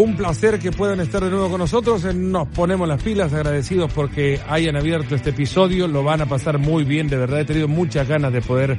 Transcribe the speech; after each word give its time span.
Un 0.00 0.16
placer 0.16 0.58
que 0.58 0.72
puedan 0.72 0.98
estar 1.00 1.22
de 1.22 1.28
nuevo 1.28 1.50
con 1.50 1.58
nosotros. 1.58 2.06
Eh, 2.06 2.14
Nos 2.14 2.48
ponemos 2.48 2.88
las 2.88 3.02
pilas, 3.02 3.34
agradecidos 3.34 3.92
porque 3.92 4.40
hayan 4.48 4.74
abierto 4.74 5.14
este 5.14 5.28
episodio. 5.28 5.86
Lo 5.88 6.02
van 6.02 6.22
a 6.22 6.26
pasar 6.26 6.56
muy 6.56 6.84
bien, 6.84 7.08
de 7.08 7.18
verdad. 7.18 7.40
He 7.40 7.44
tenido 7.44 7.68
muchas 7.68 8.08
ganas 8.08 8.32
de 8.32 8.40
poder 8.40 8.70
eh, 8.70 8.78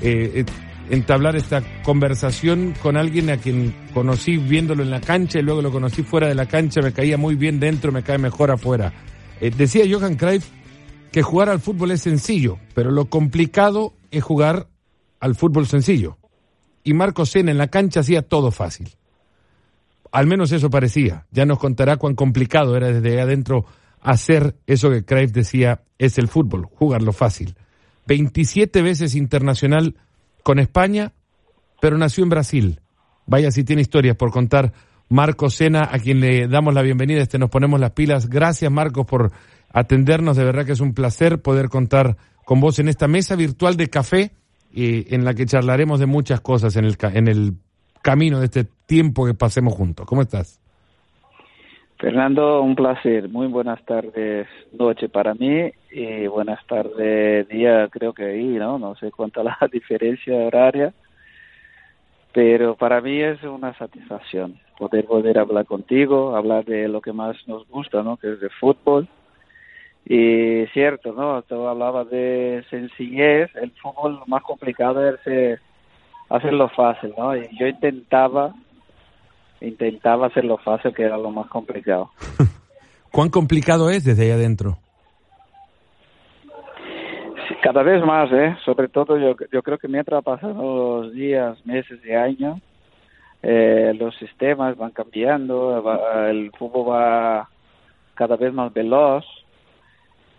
eh, 0.00 0.44
entablar 0.88 1.34
esta 1.34 1.64
conversación 1.82 2.72
con 2.80 2.96
alguien 2.96 3.30
a 3.30 3.38
quien 3.38 3.74
conocí 3.92 4.36
viéndolo 4.36 4.84
en 4.84 4.90
la 4.90 5.00
cancha 5.00 5.40
y 5.40 5.42
luego 5.42 5.60
lo 5.60 5.72
conocí 5.72 6.04
fuera 6.04 6.28
de 6.28 6.36
la 6.36 6.46
cancha. 6.46 6.80
Me 6.80 6.92
caía 6.92 7.18
muy 7.18 7.34
bien 7.34 7.58
dentro, 7.58 7.90
me 7.90 8.04
cae 8.04 8.18
mejor 8.18 8.52
afuera. 8.52 8.92
Eh, 9.40 9.50
decía 9.50 9.84
Johan 9.90 10.14
Cruyff 10.14 10.46
que 11.10 11.22
jugar 11.22 11.48
al 11.48 11.58
fútbol 11.58 11.90
es 11.90 12.02
sencillo, 12.02 12.60
pero 12.74 12.92
lo 12.92 13.06
complicado 13.06 13.94
es 14.12 14.22
jugar 14.22 14.68
al 15.18 15.34
fútbol 15.34 15.66
sencillo. 15.66 16.18
Y 16.84 16.94
Marco 16.94 17.26
Sena 17.26 17.50
en 17.50 17.58
la 17.58 17.66
cancha 17.66 17.98
hacía 17.98 18.22
todo 18.22 18.52
fácil. 18.52 18.88
Al 20.12 20.26
menos 20.26 20.52
eso 20.52 20.70
parecía. 20.70 21.26
Ya 21.30 21.46
nos 21.46 21.58
contará 21.58 21.96
cuán 21.96 22.14
complicado 22.14 22.76
era 22.76 22.92
desde 22.92 23.20
adentro 23.20 23.66
hacer 24.00 24.56
eso 24.66 24.90
que 24.90 25.04
Cruyff 25.04 25.32
decía 25.32 25.82
es 25.98 26.18
el 26.18 26.28
fútbol, 26.28 26.66
jugarlo 26.66 27.12
fácil. 27.12 27.54
27 28.06 28.82
veces 28.82 29.14
internacional 29.14 29.96
con 30.42 30.58
España, 30.58 31.12
pero 31.80 31.98
nació 31.98 32.24
en 32.24 32.30
Brasil. 32.30 32.80
Vaya 33.26 33.50
si 33.50 33.62
tiene 33.62 33.82
historias 33.82 34.16
por 34.16 34.32
contar 34.32 34.72
Marco 35.08 35.50
Sena, 35.50 35.88
a 35.90 35.98
quien 35.98 36.20
le 36.20 36.48
damos 36.48 36.74
la 36.74 36.82
bienvenida, 36.82 37.20
este 37.20 37.38
nos 37.38 37.50
ponemos 37.50 37.78
las 37.78 37.92
pilas. 37.92 38.28
Gracias 38.28 38.70
Marcos 38.70 39.06
por 39.06 39.32
atendernos, 39.72 40.36
de 40.36 40.44
verdad 40.44 40.64
que 40.64 40.72
es 40.72 40.80
un 40.80 40.94
placer 40.94 41.40
poder 41.40 41.68
contar 41.68 42.16
con 42.44 42.60
vos 42.60 42.78
en 42.78 42.88
esta 42.88 43.06
mesa 43.06 43.36
virtual 43.36 43.76
de 43.76 43.88
café 43.88 44.32
eh, 44.72 45.06
en 45.10 45.24
la 45.24 45.34
que 45.34 45.46
charlaremos 45.46 46.00
de 46.00 46.06
muchas 46.06 46.40
cosas 46.40 46.76
en 46.76 46.84
el, 46.84 46.96
en 47.00 47.28
el 47.28 47.54
camino 48.02 48.38
de 48.38 48.46
este 48.46 48.66
tiempo 48.86 49.26
que 49.26 49.34
pasemos 49.34 49.74
juntos. 49.74 50.06
¿Cómo 50.06 50.22
estás? 50.22 50.60
Fernando, 52.00 52.62
un 52.62 52.74
placer. 52.74 53.28
Muy 53.28 53.46
buenas 53.46 53.84
tardes, 53.84 54.48
noche 54.72 55.10
para 55.10 55.34
mí 55.34 55.70
y 55.90 56.26
buenas 56.28 56.66
tardes, 56.66 57.46
día, 57.48 57.88
creo 57.90 58.14
que 58.14 58.24
ahí, 58.24 58.46
¿no? 58.46 58.78
No 58.78 58.94
sé 58.96 59.10
cuánta 59.10 59.42
la 59.44 59.58
diferencia 59.70 60.34
horaria, 60.34 60.94
pero 62.32 62.74
para 62.74 63.02
mí 63.02 63.20
es 63.20 63.42
una 63.42 63.76
satisfacción 63.76 64.58
poder 64.78 65.04
volver 65.04 65.36
a 65.36 65.42
hablar 65.42 65.66
contigo, 65.66 66.34
hablar 66.34 66.64
de 66.64 66.88
lo 66.88 67.02
que 67.02 67.12
más 67.12 67.36
nos 67.46 67.68
gusta, 67.68 68.02
¿no? 68.02 68.16
Que 68.16 68.32
es 68.32 68.40
de 68.40 68.48
fútbol. 68.48 69.06
Y 70.06 70.64
cierto, 70.72 71.12
¿no? 71.12 71.42
Tú 71.42 71.66
hablabas 71.66 72.08
de 72.08 72.64
sencillez, 72.70 73.54
el 73.56 73.72
fútbol 73.72 74.14
lo 74.20 74.26
más 74.26 74.42
complicado 74.42 75.06
es 75.06 75.20
eh, 75.26 75.58
hacerlo 76.30 76.68
fácil, 76.70 77.12
¿no? 77.18 77.36
Y 77.36 77.48
yo 77.58 77.66
intentaba 77.66 78.54
intentaba 79.60 80.28
hacerlo 80.28 80.56
fácil, 80.56 80.94
que 80.94 81.02
era 81.02 81.18
lo 81.18 81.30
más 81.30 81.46
complicado. 81.48 82.10
¿Cuán 83.12 83.28
complicado 83.28 83.90
es 83.90 84.04
desde 84.04 84.22
ahí 84.24 84.30
adentro? 84.30 84.78
Cada 87.62 87.82
vez 87.82 88.02
más, 88.06 88.32
¿eh? 88.32 88.56
Sobre 88.64 88.88
todo 88.88 89.18
yo, 89.18 89.34
yo 89.52 89.62
creo 89.62 89.76
que 89.76 89.86
mientras 89.88 90.24
pasan 90.24 90.56
los 90.56 91.12
días, 91.12 91.58
meses 91.66 92.00
y 92.04 92.12
años, 92.12 92.58
eh, 93.42 93.92
los 93.98 94.16
sistemas 94.16 94.78
van 94.78 94.92
cambiando, 94.92 95.82
va- 95.82 96.30
el 96.30 96.50
fútbol 96.58 96.90
va 96.90 97.50
cada 98.14 98.36
vez 98.36 98.52
más 98.54 98.72
veloz 98.72 99.24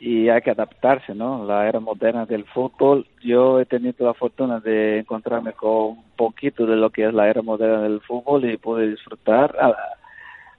y 0.04 0.30
hay 0.30 0.42
que 0.42 0.50
adaptarse, 0.50 1.14
¿no? 1.14 1.46
La 1.46 1.70
era 1.70 1.80
moderna 1.80 2.26
del 2.26 2.44
fútbol. 2.46 3.06
Yo 3.24 3.60
he 3.60 3.68
tenido 3.68 4.04
la 4.08 4.16
fortuna 4.16 4.60
de 4.60 4.98
encontrarme 4.98 5.54
con 5.54 5.90
un 5.90 6.04
poquito 6.18 6.66
de 6.66 6.76
lo 6.76 6.90
que 6.90 7.06
es 7.08 7.14
la 7.14 7.30
era 7.30 7.44
moderna 7.44 7.84
del 7.84 8.02
fútbol 8.02 8.50
y 8.50 8.58
pude 8.58 8.90
disfrutar 8.90 9.56
a- 9.62 9.76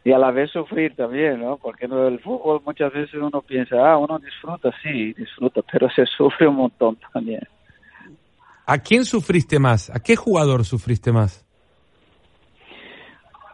y 0.05 0.13
a 0.13 0.19
la 0.19 0.31
vez 0.31 0.53
sufrir 0.53 0.95
también, 0.95 1.41
¿no? 1.41 1.57
Porque 1.57 1.89
no, 1.89 2.07
el 2.07 2.21
fútbol 2.21 2.63
muchas 2.65 2.93
veces 2.93 3.15
uno 3.15 3.43
piensa, 3.43 3.75
ah, 3.85 3.99
uno 3.99 4.21
disfruta, 4.21 4.71
sí, 4.81 5.13
disfruta, 5.15 5.61
pero 5.73 5.91
se 5.91 6.07
sufre 6.07 6.47
un 6.47 6.55
montón 6.57 6.97
también. 7.13 7.43
¿A 8.65 8.79
quién 8.79 9.05
sufriste 9.05 9.59
más? 9.59 9.91
¿A 9.91 9.99
qué 10.01 10.15
jugador 10.15 10.65
sufriste 10.65 11.11
más? 11.11 11.42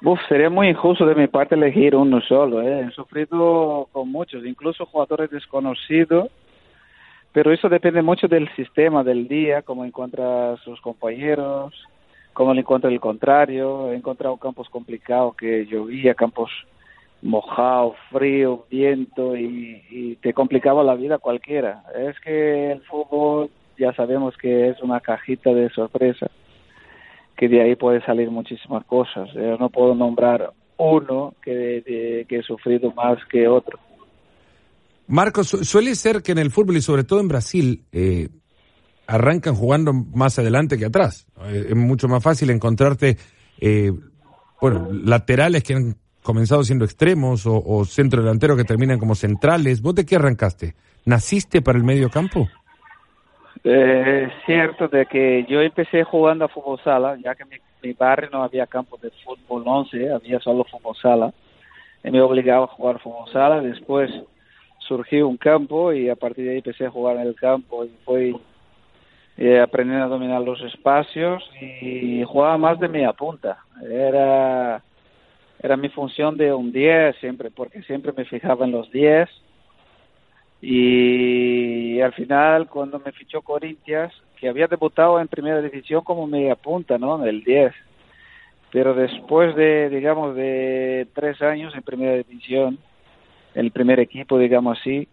Uf, 0.05 0.21
sería 0.29 0.49
muy 0.49 0.69
injusto 0.69 1.05
de 1.05 1.17
mi 1.17 1.27
parte 1.27 1.57
elegir 1.57 1.97
uno 1.97 2.21
solo. 2.21 2.63
¿eh? 2.63 2.87
He 2.89 2.91
sufrido 2.93 3.89
con 3.91 4.11
muchos, 4.11 4.47
incluso 4.47 4.87
jugadores 4.87 5.29
desconocidos, 5.31 6.29
pero 7.33 7.53
eso 7.53 7.69
depende 7.69 8.01
mucho 8.03 8.29
del 8.29 8.49
sistema 8.55 9.03
del 9.03 9.27
día, 9.27 9.63
cómo 9.63 9.85
encuentra 9.85 10.57
sus 10.59 10.81
compañeros, 10.81 11.75
cómo 12.33 12.55
le 12.55 12.61
encuentra 12.61 12.91
el 12.91 13.01
contrario. 13.01 13.91
He 13.91 13.97
encontrado 13.97 14.37
campos 14.37 14.69
complicados 14.69 15.35
que 15.35 15.67
llovía, 15.67 16.15
campos 16.15 16.51
mojados, 17.21 17.97
frío, 18.13 18.67
viento 18.71 19.37
y, 19.37 19.83
y 19.91 20.15
te 20.17 20.33
complicaba 20.33 20.85
la 20.85 20.95
vida 20.95 21.19
cualquiera. 21.19 21.83
Es 21.97 22.19
que 22.21 22.71
el 22.71 22.83
fútbol 22.83 23.51
ya 23.77 23.93
sabemos 23.95 24.37
que 24.37 24.69
es 24.69 24.81
una 24.81 25.01
cajita 25.01 25.53
de 25.53 25.71
sorpresa 25.71 26.31
que 27.39 27.49
de 27.49 27.63
ahí 27.63 27.77
puede 27.77 28.05
salir 28.05 28.31
muchísimas 28.31 28.85
cosas. 28.85 29.29
Yo 29.35 29.57
no 29.59 29.71
puedo 29.71 29.95
nombrar 29.95 30.53
uno 30.77 31.35
que, 31.43 31.51
de- 31.53 32.27
que 32.29 32.39
he 32.39 32.43
sufrido 32.43 32.93
más 32.93 33.17
que 33.31 33.47
otro. 33.49 33.79
Marcos, 35.07 35.47
su- 35.49 35.65
suele 35.65 35.95
ser 35.95 36.23
que 36.23 36.33
en 36.33 36.39
el 36.39 36.51
fútbol 36.51 36.77
y 36.77 36.83
sobre 36.83 37.05
todo 37.05 37.21
en 37.21 37.29
Brasil 37.29 37.85
eh, 37.93 38.29
arrancan 39.07 39.55
jugando 39.55 39.93
más 39.95 40.39
adelante 40.39 40.77
que 40.77 40.85
atrás. 40.87 41.27
Eh, 41.47 41.67
es 41.71 41.77
mucho 41.77 42.09
más 42.09 42.23
fácil 42.23 42.51
encontrarte, 42.51 43.17
eh, 43.61 43.93
bueno, 44.61 44.89
laterales 44.93 45.63
que 45.63 45.75
han 45.75 45.97
comenzado 46.23 46.63
siendo 46.65 46.85
extremos 46.85 47.47
o, 47.47 47.63
o 47.65 47.85
centro 47.87 48.21
delantero 48.21 48.57
que 48.57 48.65
terminan 48.65 48.99
como 48.99 49.15
centrales. 49.15 49.81
¿Vos 49.81 49.95
de 49.95 50.05
qué 50.05 50.17
arrancaste? 50.17 50.75
¿Naciste 51.07 51.63
para 51.63 51.79
el 51.79 51.85
medio 51.85 52.11
campo? 52.11 52.49
Eh, 53.65 54.29
es 54.29 54.45
cierto 54.47 54.89
de 54.89 55.07
que 55.07 55.45
yo 55.49 55.61
empecé 55.61 56.05
jugando 56.05 56.45
a 56.45 56.49
fútbol 56.49 56.81
sala, 56.83 57.17
ya 57.23 57.35
que 57.35 57.43
en 57.43 57.51
mi, 57.83 57.93
barrio 57.93 58.31
no 58.31 58.43
había 58.43 58.67
campo 58.67 58.99
de 58.99 59.11
fútbol 59.25 59.63
11, 59.67 60.13
había 60.13 60.41
solo 60.41 60.65
fútbol 60.65 60.97
sala. 60.97 61.33
Y 62.05 62.11
me 62.11 62.21
obligaba 62.21 62.65
a 62.65 62.69
jugar 62.69 63.01
fútbol 63.01 63.31
sala. 63.33 63.61
Después 63.61 64.11
surgió 64.79 65.29
un 65.29 65.37
campo 65.37 65.93
y 65.93 66.09
a 66.09 66.17
partir 66.17 66.45
de 66.45 66.51
ahí 66.53 66.57
empecé 66.59 66.87
a 66.87 66.91
jugar 66.91 67.17
en 67.17 67.23
el 67.23 67.35
campo 67.35 67.85
y 67.85 67.91
fui 68.05 68.37
eh, 69.37 69.61
aprendiendo 69.61 70.05
a 70.05 70.09
dominar 70.09 70.41
los 70.41 70.61
espacios 70.63 71.43
y 71.61 72.23
jugaba 72.25 72.57
más 72.59 72.79
de 72.79 72.89
media 72.89 73.13
punta. 73.13 73.59
Era, 73.83 74.83
era 75.61 75.77
mi 75.77 75.89
función 75.89 76.37
de 76.37 76.53
un 76.55 76.73
10 76.73 77.17
siempre, 77.17 77.51
porque 77.51 77.83
siempre 77.83 78.13
me 78.17 78.25
fijaba 78.25 78.65
en 78.65 78.73
los 78.73 78.91
10 78.93 79.29
y 80.61 82.01
al 82.01 82.13
final 82.15 82.69
cuando 82.69 82.99
me 82.99 83.13
fichó 83.13 83.43
Corinthians, 83.43 84.13
que 84.39 84.49
había 84.49 84.67
debutado 84.67 85.21
en 85.21 85.29
primera 85.29 85.61
división 85.63 86.03
como 86.03 86.27
media 86.27 86.57
punta, 86.57 86.99
¿no? 86.99 87.23
En 87.23 87.29
el 87.29 87.45
10. 87.45 87.73
Pero 88.71 88.95
después 88.95 89.55
de, 89.57 89.89
digamos, 89.89 90.35
de 90.35 91.07
tres 91.15 91.41
años 91.43 91.75
en 91.75 91.83
primera 91.83 92.15
división, 92.17 92.79
el 93.55 93.71
primer 93.71 94.01
equipo, 94.01 94.39
digamos 94.39 94.79
así, 94.79 95.09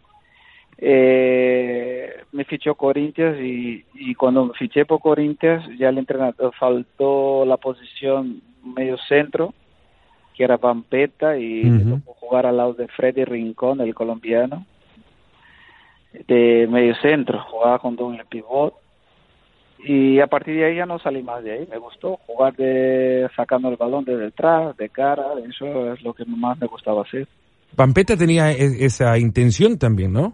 eh, 0.78 2.13
me 2.34 2.44
fichó 2.44 2.75
Corinthians 2.75 3.39
y, 3.39 3.85
y 3.94 4.13
cuando 4.16 4.47
me 4.47 4.53
fiché 4.55 4.85
por 4.85 5.00
Corinthians 5.00 5.66
ya 5.78 5.89
el 5.89 5.97
entrenador 5.97 6.53
faltó 6.59 7.45
la 7.45 7.57
posición 7.57 8.41
medio 8.61 8.97
centro, 9.07 9.53
que 10.35 10.44
era 10.44 10.57
Vampeta, 10.57 11.38
y 11.38 11.63
me 11.63 11.84
Ujú. 11.84 12.00
tocó 12.00 12.13
jugar 12.16 12.45
al 12.45 12.57
lado 12.57 12.73
de 12.73 12.89
Freddy 12.89 13.23
Rincón, 13.23 13.79
el 13.79 13.95
colombiano 13.95 14.66
de 16.28 16.68
medio 16.70 16.96
centro, 16.96 17.44
jugaba 17.50 17.80
con 17.80 17.96
doble 17.96 18.24
pivot 18.30 18.74
y 19.80 20.20
a 20.20 20.28
partir 20.28 20.56
de 20.56 20.66
ahí 20.66 20.76
ya 20.78 20.86
no 20.86 20.98
salí 21.00 21.22
más 21.22 21.44
de 21.44 21.52
ahí, 21.52 21.67
me 21.70 21.78
gustó 21.78 22.17
jugar 22.26 22.56
de 22.56 23.28
sacando 23.35 23.70
el 23.70 23.76
balón 23.78 24.03
de 24.06 24.17
detrás, 24.17 24.76
de 24.78 24.90
cara, 24.90 25.26
eso 25.47 25.94
es 25.94 26.02
lo 26.02 26.14
que 26.14 26.26
más 26.26 26.58
me 26.59 26.67
gustaba 26.67 27.02
hacer. 27.03 27.28
Pampeta 27.76 28.16
tenía 28.17 28.52
e- 28.52 28.85
esa 28.85 29.17
intención 29.17 29.78
también, 29.78 30.14
¿no? 30.14 30.34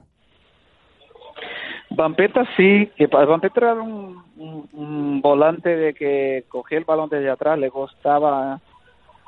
Vampeta 1.90 2.48
sí, 2.56 2.90
que 2.96 3.08
pa- 3.10 3.26
Vampeta 3.26 3.60
era 3.60 3.74
un, 3.74 4.24
un- 4.38 4.70
un 4.72 5.22
volante 5.22 5.76
de 5.76 5.94
que 5.94 6.46
cogía 6.48 6.78
el 6.78 6.86
balón 6.86 7.10
desde 7.10 7.30
atrás, 7.30 7.60
le 7.60 7.68
gustaba 7.70 8.62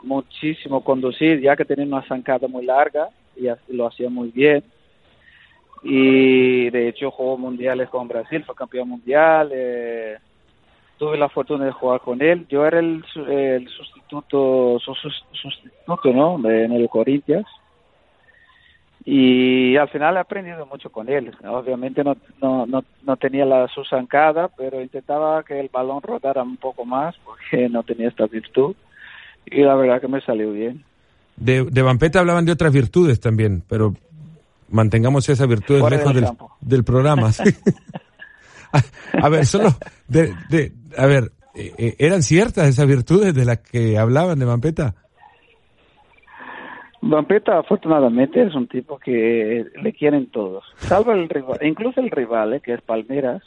muchísimo 0.04 0.84
conducir, 0.84 1.42
ya 1.42 1.56
que 1.56 1.66
tenía 1.66 1.86
una 1.86 2.08
zancada 2.08 2.48
muy 2.48 2.66
larga 2.66 3.10
y 3.36 3.48
lo 3.76 3.88
hacía 3.88 4.10
muy 4.10 4.30
bien. 4.30 4.64
Y 5.84 6.70
de 6.70 6.88
hecho 6.88 7.12
jugó 7.12 7.38
mundiales 7.38 7.90
con 7.90 8.08
Brasil, 8.08 8.44
fue 8.46 8.56
campeón 8.56 8.90
mundial. 8.90 9.50
eh, 9.54 10.18
tuve 10.98 11.18
la 11.18 11.28
fortuna 11.28 11.66
de 11.66 11.72
jugar 11.72 12.00
con 12.00 12.22
él. 12.22 12.46
Yo 12.48 12.66
era 12.66 12.80
el, 12.80 13.04
el 13.28 13.68
sustituto, 13.68 14.80
su- 14.80 14.96
su- 14.96 15.10
sustituto, 15.34 16.14
¿no? 16.14 16.38
De- 16.40 16.64
en 16.66 16.72
el 16.72 16.88
Corinthians. 16.88 17.48
Y 19.06 19.76
al 19.76 19.90
final 19.90 20.16
he 20.16 20.20
aprendido 20.20 20.66
mucho 20.66 20.90
con 20.90 21.10
él. 21.10 21.36
Obviamente 21.46 22.04
no, 22.06 22.16
no, 22.42 22.66
no, 22.66 22.86
no 23.06 23.18
tenía 23.18 23.46
la 23.46 23.68
su 23.68 23.84
zancada, 23.84 24.48
pero 24.48 24.82
intentaba 24.82 25.44
que 25.44 25.60
el 25.60 25.68
balón 25.70 26.02
rodara 26.02 26.42
un 26.44 26.56
poco 26.56 26.86
más 26.86 27.14
porque 27.26 27.68
no 27.70 27.84
tenía 27.84 28.08
esta 28.08 28.26
virtud. 28.28 28.76
Y 29.46 29.62
la 29.62 29.76
verdad 29.76 30.00
que 30.00 30.08
me 30.08 30.22
salió 30.22 30.54
bien. 30.54 30.86
De, 31.36 31.66
de 31.66 31.82
Vampeta 31.82 32.20
hablaban 32.20 32.46
de 32.46 32.54
otras 32.54 32.72
virtudes 32.72 33.20
también, 33.20 33.62
pero 33.68 33.94
mantengamos 34.74 35.30
esas 35.30 35.48
virtudes 35.48 35.90
lejos 35.90 36.14
del, 36.14 36.28
del, 36.60 36.84
programa. 36.84 37.30
a, 39.22 39.30
ver, 39.30 39.46
solo 39.46 39.70
de, 40.08 40.34
de 40.50 40.74
a 40.98 41.06
ver, 41.06 41.32
eh, 41.56 41.72
eh, 41.78 41.96
¿eran 42.00 42.24
ciertas 42.24 42.68
esas 42.68 42.88
virtudes 42.88 43.34
de 43.34 43.46
las 43.46 43.60
que 43.60 43.98
hablaban 43.98 44.40
de 44.40 44.46
Vampeta? 44.46 44.96
Vampeta 47.02 47.60
afortunadamente 47.60 48.42
es 48.42 48.56
un 48.56 48.68
tipo 48.68 48.98
que 48.98 49.66
le 49.82 49.94
quieren 49.94 50.28
todos, 50.32 50.64
salvo 50.78 51.12
el 51.12 51.30
rival, 51.30 51.60
incluso 51.62 52.00
el 52.00 52.10
rival, 52.10 52.54
eh, 52.54 52.62
que 52.62 52.74
es 52.74 52.82
Palmeras, 52.82 53.44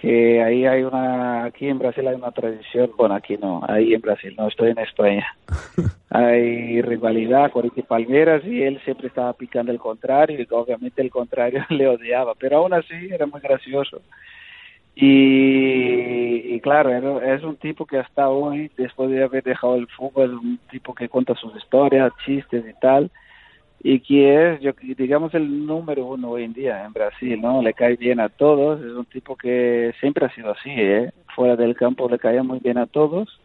que 0.00 0.42
ahí 0.42 0.64
hay 0.64 0.82
una, 0.82 1.44
aquí 1.44 1.68
en 1.68 1.78
Brasil 1.78 2.08
hay 2.08 2.14
una 2.14 2.30
tradición, 2.30 2.90
bueno, 2.96 3.14
aquí 3.14 3.36
no, 3.36 3.60
ahí 3.68 3.92
en 3.92 4.00
Brasil, 4.00 4.34
no 4.38 4.48
estoy 4.48 4.70
en 4.70 4.78
España, 4.78 5.26
hay 6.10 6.80
rivalidad 6.80 7.50
con 7.52 7.70
y 7.74 7.82
Palmeras 7.82 8.42
y 8.46 8.62
él 8.62 8.80
siempre 8.84 9.08
estaba 9.08 9.34
picando 9.34 9.70
el 9.72 9.78
contrario 9.78 10.40
y 10.40 10.46
obviamente 10.50 11.02
el 11.02 11.10
contrario 11.10 11.64
le 11.68 11.86
odiaba, 11.86 12.34
pero 12.34 12.58
aún 12.58 12.72
así 12.72 12.94
era 13.10 13.26
muy 13.26 13.40
gracioso. 13.40 14.00
Y, 14.96 16.54
y 16.54 16.60
claro, 16.60 17.22
es 17.22 17.42
un 17.42 17.56
tipo 17.56 17.86
que 17.86 17.98
hasta 17.98 18.28
hoy, 18.28 18.70
después 18.76 19.10
de 19.10 19.22
haber 19.22 19.42
dejado 19.44 19.76
el 19.76 19.86
fútbol, 19.86 20.24
es 20.24 20.32
un 20.32 20.58
tipo 20.70 20.94
que 20.94 21.08
cuenta 21.08 21.34
sus 21.34 21.54
historias, 21.56 22.12
chistes 22.24 22.64
y 22.68 22.80
tal, 22.80 23.10
y 23.82 24.00
que 24.00 24.52
es, 24.52 24.60
yo, 24.60 24.72
digamos, 24.96 25.32
el 25.34 25.66
número 25.66 26.04
uno 26.04 26.30
hoy 26.30 26.44
en 26.44 26.52
día 26.52 26.84
en 26.84 26.92
Brasil, 26.92 27.40
¿no? 27.40 27.62
Le 27.62 27.72
cae 27.72 27.96
bien 27.96 28.20
a 28.20 28.28
todos, 28.28 28.80
es 28.80 28.92
un 28.92 29.06
tipo 29.06 29.36
que 29.36 29.92
siempre 30.00 30.26
ha 30.26 30.34
sido 30.34 30.50
así, 30.52 30.70
¿eh? 30.70 31.12
Fuera 31.34 31.56
del 31.56 31.74
campo 31.74 32.08
le 32.08 32.18
caía 32.18 32.42
muy 32.42 32.58
bien 32.58 32.76
a 32.76 32.86
todos. 32.86 33.40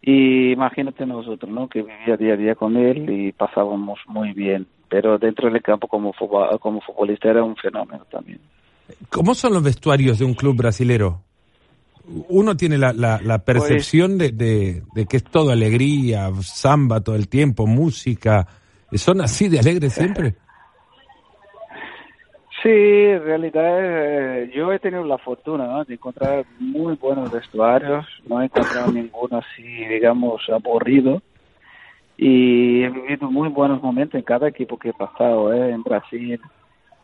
Y 0.00 0.52
imagínate 0.52 1.06
nosotros, 1.06 1.52
¿no? 1.52 1.68
Que 1.68 1.82
vivía 1.82 2.16
día 2.16 2.32
a 2.32 2.36
día 2.36 2.54
con 2.54 2.76
él 2.76 3.08
y 3.10 3.32
pasábamos 3.32 4.00
muy 4.06 4.32
bien. 4.32 4.66
Pero 4.88 5.18
dentro 5.18 5.50
del 5.50 5.62
campo 5.62 5.86
como, 5.86 6.12
como 6.58 6.80
futbolista 6.80 7.30
era 7.30 7.44
un 7.44 7.54
fenómeno 7.56 8.04
también. 8.10 8.40
¿Cómo 9.10 9.34
son 9.34 9.52
los 9.52 9.62
vestuarios 9.62 10.18
de 10.18 10.24
un 10.24 10.34
club 10.34 10.56
brasilero? 10.56 11.20
Uno 12.28 12.56
tiene 12.56 12.78
la, 12.78 12.92
la, 12.92 13.20
la 13.22 13.44
percepción 13.44 14.18
de, 14.18 14.32
de, 14.32 14.82
de 14.94 15.06
que 15.06 15.18
es 15.18 15.24
todo 15.24 15.50
alegría, 15.50 16.30
samba 16.40 17.00
todo 17.00 17.14
el 17.14 17.28
tiempo, 17.28 17.66
música, 17.66 18.48
¿Son 18.98 19.20
así 19.20 19.48
de 19.48 19.58
alegres 19.58 19.94
siempre? 19.94 20.34
Sí, 22.62 22.68
en 22.68 23.24
realidad 23.24 23.78
eh, 23.80 24.52
yo 24.54 24.72
he 24.72 24.78
tenido 24.78 25.04
la 25.04 25.18
fortuna 25.18 25.82
de 25.82 25.94
encontrar 25.94 26.44
muy 26.60 26.94
buenos 26.94 27.32
vestuarios, 27.32 28.06
no 28.24 28.40
he 28.40 28.44
encontrado 28.44 28.92
ninguno 28.92 29.38
así, 29.38 29.62
digamos, 29.62 30.48
aburrido. 30.48 31.20
Y 32.16 32.84
he 32.84 32.90
vivido 32.90 33.28
muy 33.30 33.48
buenos 33.48 33.82
momentos 33.82 34.14
en 34.14 34.22
cada 34.22 34.46
equipo 34.46 34.78
que 34.78 34.90
he 34.90 34.92
pasado, 34.92 35.52
eh, 35.52 35.70
en 35.70 35.82
Brasil. 35.82 36.40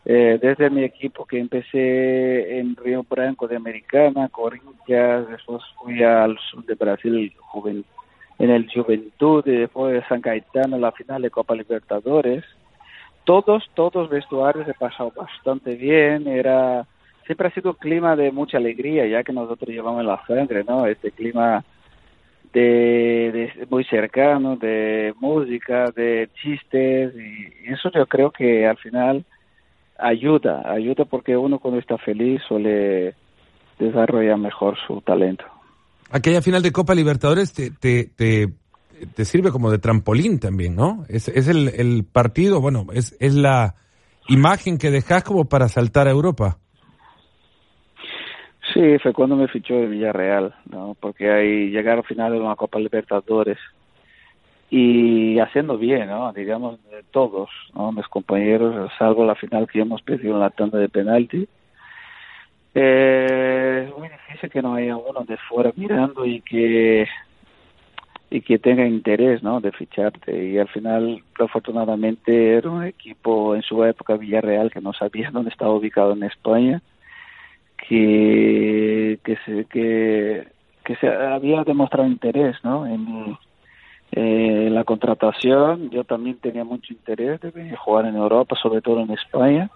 Eh, 0.04 0.38
desde 0.40 0.70
mi 0.70 0.84
equipo 0.84 1.24
que 1.24 1.40
empecé 1.40 2.60
en 2.60 2.76
Río 2.76 3.04
Branco 3.08 3.48
de 3.48 3.56
Americana, 3.56 4.28
Corinthians, 4.28 5.28
después 5.28 5.60
fui 5.82 6.04
al 6.04 6.38
sur 6.38 6.64
de 6.64 6.74
Brasil, 6.74 7.34
juvenil 7.38 7.84
en 8.38 8.50
el 8.50 8.70
Juventud 8.72 9.42
y 9.46 9.56
después 9.56 9.94
de 9.94 10.08
San 10.08 10.20
Caetano, 10.20 10.78
la 10.78 10.92
final 10.92 11.22
de 11.22 11.30
Copa 11.30 11.54
Libertadores. 11.54 12.44
Todos, 13.24 13.68
todos 13.74 14.08
vestuarios 14.08 14.68
he 14.68 14.74
pasado 14.74 15.12
bastante 15.14 15.74
bien, 15.74 16.26
era 16.28 16.86
siempre 17.26 17.48
ha 17.48 17.50
sido 17.50 17.72
un 17.72 17.76
clima 17.76 18.16
de 18.16 18.32
mucha 18.32 18.56
alegría, 18.56 19.06
ya 19.06 19.22
que 19.22 19.34
nosotros 19.34 19.68
llevamos 19.68 20.02
la 20.02 20.24
sangre, 20.26 20.64
¿no? 20.64 20.86
Este 20.86 21.10
clima 21.10 21.62
de, 22.54 23.52
de, 23.58 23.66
muy 23.68 23.84
cercano, 23.84 24.56
de 24.56 25.12
música, 25.20 25.90
de 25.90 26.30
chistes, 26.40 27.12
y, 27.14 27.70
eso 27.70 27.90
yo 27.90 28.06
creo 28.06 28.30
que 28.30 28.66
al 28.66 28.78
final 28.78 29.24
ayuda, 29.98 30.62
ayuda 30.72 31.04
porque 31.04 31.36
uno 31.36 31.58
cuando 31.58 31.80
está 31.80 31.98
feliz 31.98 32.40
suele 32.48 33.14
desarrollar 33.78 34.38
mejor 34.38 34.78
su 34.86 35.02
talento 35.02 35.44
aquella 36.10 36.42
final 36.42 36.62
de 36.62 36.72
Copa 36.72 36.94
Libertadores 36.94 37.52
te, 37.52 37.70
te, 37.70 38.04
te, 38.06 39.24
sirve 39.24 39.50
como 39.50 39.70
de 39.70 39.78
trampolín 39.78 40.38
también, 40.38 40.74
¿no? 40.76 41.04
Es, 41.08 41.28
es 41.28 41.48
el, 41.48 41.68
el, 41.68 42.04
partido, 42.04 42.60
bueno, 42.60 42.86
es, 42.92 43.16
es 43.20 43.34
la 43.34 43.74
imagen 44.28 44.78
que 44.78 44.90
dejas 44.90 45.24
como 45.24 45.48
para 45.48 45.68
saltar 45.68 46.08
a 46.08 46.12
Europa. 46.12 46.58
Sí, 48.74 48.98
fue 49.02 49.12
cuando 49.14 49.36
me 49.36 49.48
fichó 49.48 49.74
de 49.74 49.86
Villarreal, 49.86 50.54
¿no? 50.70 50.96
Porque 51.00 51.30
ahí 51.30 51.70
llegar 51.70 51.98
al 51.98 52.04
final 52.04 52.32
de 52.32 52.40
una 52.40 52.54
Copa 52.56 52.78
Libertadores 52.78 53.58
y 54.70 55.38
haciendo 55.38 55.78
bien, 55.78 56.08
¿no? 56.08 56.32
Digamos, 56.32 56.78
todos, 57.10 57.48
¿no? 57.74 57.92
Mis 57.92 58.06
compañeros, 58.08 58.90
salvo 58.98 59.24
la 59.24 59.34
final 59.34 59.66
que 59.66 59.80
hemos 59.80 60.02
perdido 60.02 60.34
en 60.34 60.40
la 60.40 60.50
tanda 60.50 60.78
de 60.78 60.90
penalti, 60.90 61.48
eh, 62.74 63.86
es 63.88 63.98
muy 63.98 64.08
difícil 64.08 64.50
que 64.50 64.62
no 64.62 64.74
haya 64.74 64.96
uno 64.96 65.24
de 65.24 65.36
fuera 65.48 65.72
mirando 65.76 66.24
y 66.24 66.40
que 66.42 67.08
y 68.30 68.42
que 68.42 68.58
tenga 68.58 68.86
interés 68.86 69.42
no 69.42 69.60
de 69.60 69.72
ficharte. 69.72 70.50
Y 70.50 70.58
al 70.58 70.68
final 70.68 71.22
afortunadamente 71.38 72.54
era 72.54 72.68
un 72.70 72.84
equipo 72.84 73.54
en 73.54 73.62
su 73.62 73.82
época 73.84 74.16
Villarreal 74.16 74.70
que 74.70 74.80
no 74.80 74.92
sabía 74.92 75.30
dónde 75.32 75.50
estaba 75.50 75.74
ubicado 75.74 76.12
en 76.12 76.24
España 76.24 76.82
que 77.88 79.18
que 79.24 79.36
se 79.44 79.64
que, 79.64 80.46
se 81.00 81.06
había 81.06 81.64
demostrado 81.64 82.08
interés 82.08 82.56
no 82.64 82.86
en 82.86 83.36
eh, 84.12 84.68
la 84.70 84.84
contratación. 84.84 85.90
Yo 85.90 86.04
también 86.04 86.38
tenía 86.38 86.64
mucho 86.64 86.92
interés 86.92 87.40
de 87.40 87.76
jugar 87.76 88.06
en 88.06 88.16
Europa 88.16 88.56
sobre 88.60 88.80
todo 88.82 89.00
en 89.00 89.10
España 89.10 89.70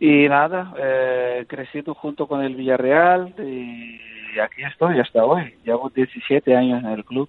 y 0.00 0.26
nada, 0.28 0.72
eh, 0.82 1.44
crecido 1.46 1.94
junto 1.94 2.26
con 2.26 2.42
el 2.42 2.56
Villarreal 2.56 3.34
y 3.38 4.00
aquí 4.40 4.62
estoy 4.62 4.98
hasta 4.98 5.22
hoy. 5.22 5.54
Llevo 5.62 5.90
17 5.94 6.56
años 6.56 6.82
en 6.82 6.90
el 6.90 7.04
club. 7.04 7.28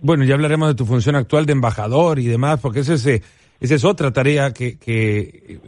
Bueno, 0.00 0.24
ya 0.24 0.34
hablaremos 0.34 0.68
de 0.68 0.74
tu 0.74 0.84
función 0.84 1.14
actual 1.14 1.46
de 1.46 1.52
embajador 1.52 2.18
y 2.18 2.26
demás, 2.26 2.58
porque 2.60 2.80
esa 2.80 2.94
es, 2.94 3.06
eh, 3.06 3.22
esa 3.60 3.76
es 3.76 3.84
otra 3.84 4.12
tarea 4.12 4.52
que, 4.52 4.76
que 4.76 5.60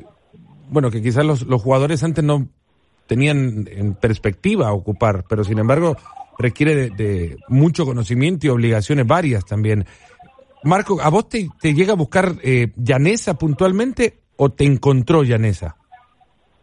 bueno, 0.68 0.90
que 0.90 1.00
quizás 1.00 1.24
los, 1.24 1.42
los 1.42 1.62
jugadores 1.62 2.02
antes 2.02 2.24
no 2.24 2.48
tenían 3.06 3.68
en 3.70 3.94
perspectiva 3.94 4.72
ocupar, 4.72 5.24
pero 5.28 5.44
sin 5.44 5.60
embargo 5.60 5.96
requiere 6.38 6.74
de, 6.74 6.90
de 6.90 7.36
mucho 7.48 7.84
conocimiento 7.84 8.48
y 8.48 8.50
obligaciones 8.50 9.06
varias 9.06 9.44
también. 9.44 9.84
Marco, 10.64 11.00
¿a 11.00 11.08
vos 11.08 11.28
te, 11.28 11.48
te 11.60 11.72
llega 11.72 11.92
a 11.92 11.96
buscar 11.96 12.34
eh, 12.42 12.72
puntualmente 13.38 14.18
o 14.36 14.50
te 14.50 14.64
encontró 14.64 15.22
Llanesa? 15.22 15.76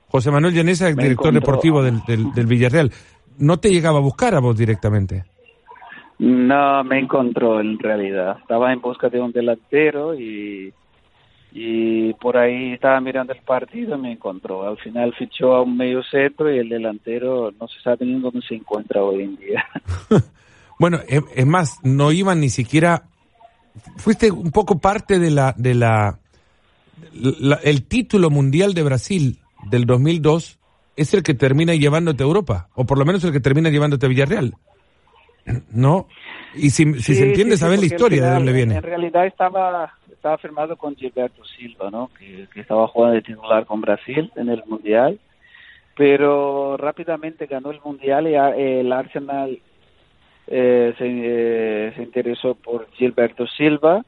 José 0.10 0.32
Manuel 0.32 0.54
Llanesa, 0.54 0.88
director 0.92 1.34
deportivo 1.34 1.84
del, 1.84 2.02
del, 2.06 2.46
Villarreal. 2.46 2.92
¿No 3.40 3.58
te 3.58 3.70
llegaba 3.70 3.98
a 3.98 4.02
buscar 4.02 4.36
a 4.36 4.40
vos 4.40 4.58
directamente? 4.58 5.26
No, 6.20 6.84
me 6.84 7.00
encontró 7.00 7.60
en 7.60 7.78
realidad. 7.78 8.38
Estaba 8.40 8.72
en 8.72 8.82
busca 8.82 9.10
de 9.10 9.20
un 9.20 9.32
delantero 9.32 10.16
y, 10.16 10.74
y 11.52 12.14
por 12.14 12.38
ahí 12.38 12.74
estaba 12.74 13.00
mirando 13.02 13.34
el 13.34 13.42
partido 13.42 13.98
y 13.98 14.02
me 14.02 14.12
encontró. 14.14 14.66
Al 14.66 14.78
final 14.78 15.14
fichó 15.14 15.54
a 15.54 15.62
un 15.62 15.76
medio 15.78 16.02
centro 16.04 16.54
y 16.54 16.58
el 16.58 16.70
delantero 16.70 17.52
no 17.60 17.68
se 17.68 17.80
sabe 17.82 18.06
ni 18.06 18.20
dónde 18.20 18.42
se 18.48 18.56
encuentra 18.56 19.04
hoy 19.04 19.24
en 19.24 19.36
día. 19.36 19.66
bueno, 20.80 21.00
es, 21.08 21.46
más, 21.46 21.80
no 21.84 22.12
iban 22.12 22.40
ni 22.40 22.50
siquiera... 22.50 23.04
Fuiste 23.98 24.32
un 24.32 24.52
poco 24.52 24.80
parte 24.80 25.20
de 25.20 25.32
la... 25.32 25.54
de 25.58 25.76
la 25.76 26.20
el 27.64 27.84
título 27.88 28.30
mundial 28.30 28.74
de 28.74 28.84
Brasil 28.84 29.40
del 29.70 29.86
2002 29.86 30.60
es 30.96 31.14
el 31.14 31.24
que 31.24 31.34
termina 31.34 31.76
llevándote 31.76 32.24
a 32.24 32.26
Europa, 32.26 32.70
o 32.76 32.86
por 32.86 32.98
lo 32.98 33.06
menos 33.06 33.24
el 33.24 33.32
que 33.32 33.40
termina 33.40 33.70
llevándote 33.70 34.06
a 34.06 34.10
Villarreal. 34.10 34.56
¿No? 35.72 36.08
Y 36.56 36.72
si, 36.72 37.00
si 37.02 37.16
se 37.16 37.28
entiende, 37.28 37.58
sabes 37.58 37.80
la 37.80 37.86
historia 37.86 38.26
de 38.26 38.34
dónde 38.34 38.52
viene. 38.52 38.76
En 38.78 38.84
realidad 38.84 39.28
estaba 39.28 39.94
estaba 40.18 40.38
firmado 40.40 40.76
con 40.76 40.96
Gilberto 40.96 41.44
Silva, 41.46 41.90
¿no? 41.92 42.10
Que, 42.18 42.48
estaba 42.60 42.88
jugando 42.88 43.16
de 43.16 43.22
titular 43.22 43.66
con 43.66 43.82
Brasil 43.82 44.32
en 44.36 44.50
el 44.50 44.64
Mundial, 44.66 45.20
pero 45.96 46.76
rápidamente 46.76 47.46
ganó 47.46 47.72
el 47.72 47.80
Mundial 47.82 48.28
y 48.28 48.34
el 48.36 48.92
Arsenal 48.92 49.60
eh, 50.48 50.94
se, 50.98 51.06
eh, 51.06 51.94
se 51.96 52.04
interesó 52.04 52.56
por 52.56 52.90
Gilberto 52.92 53.46
Silva 53.48 54.04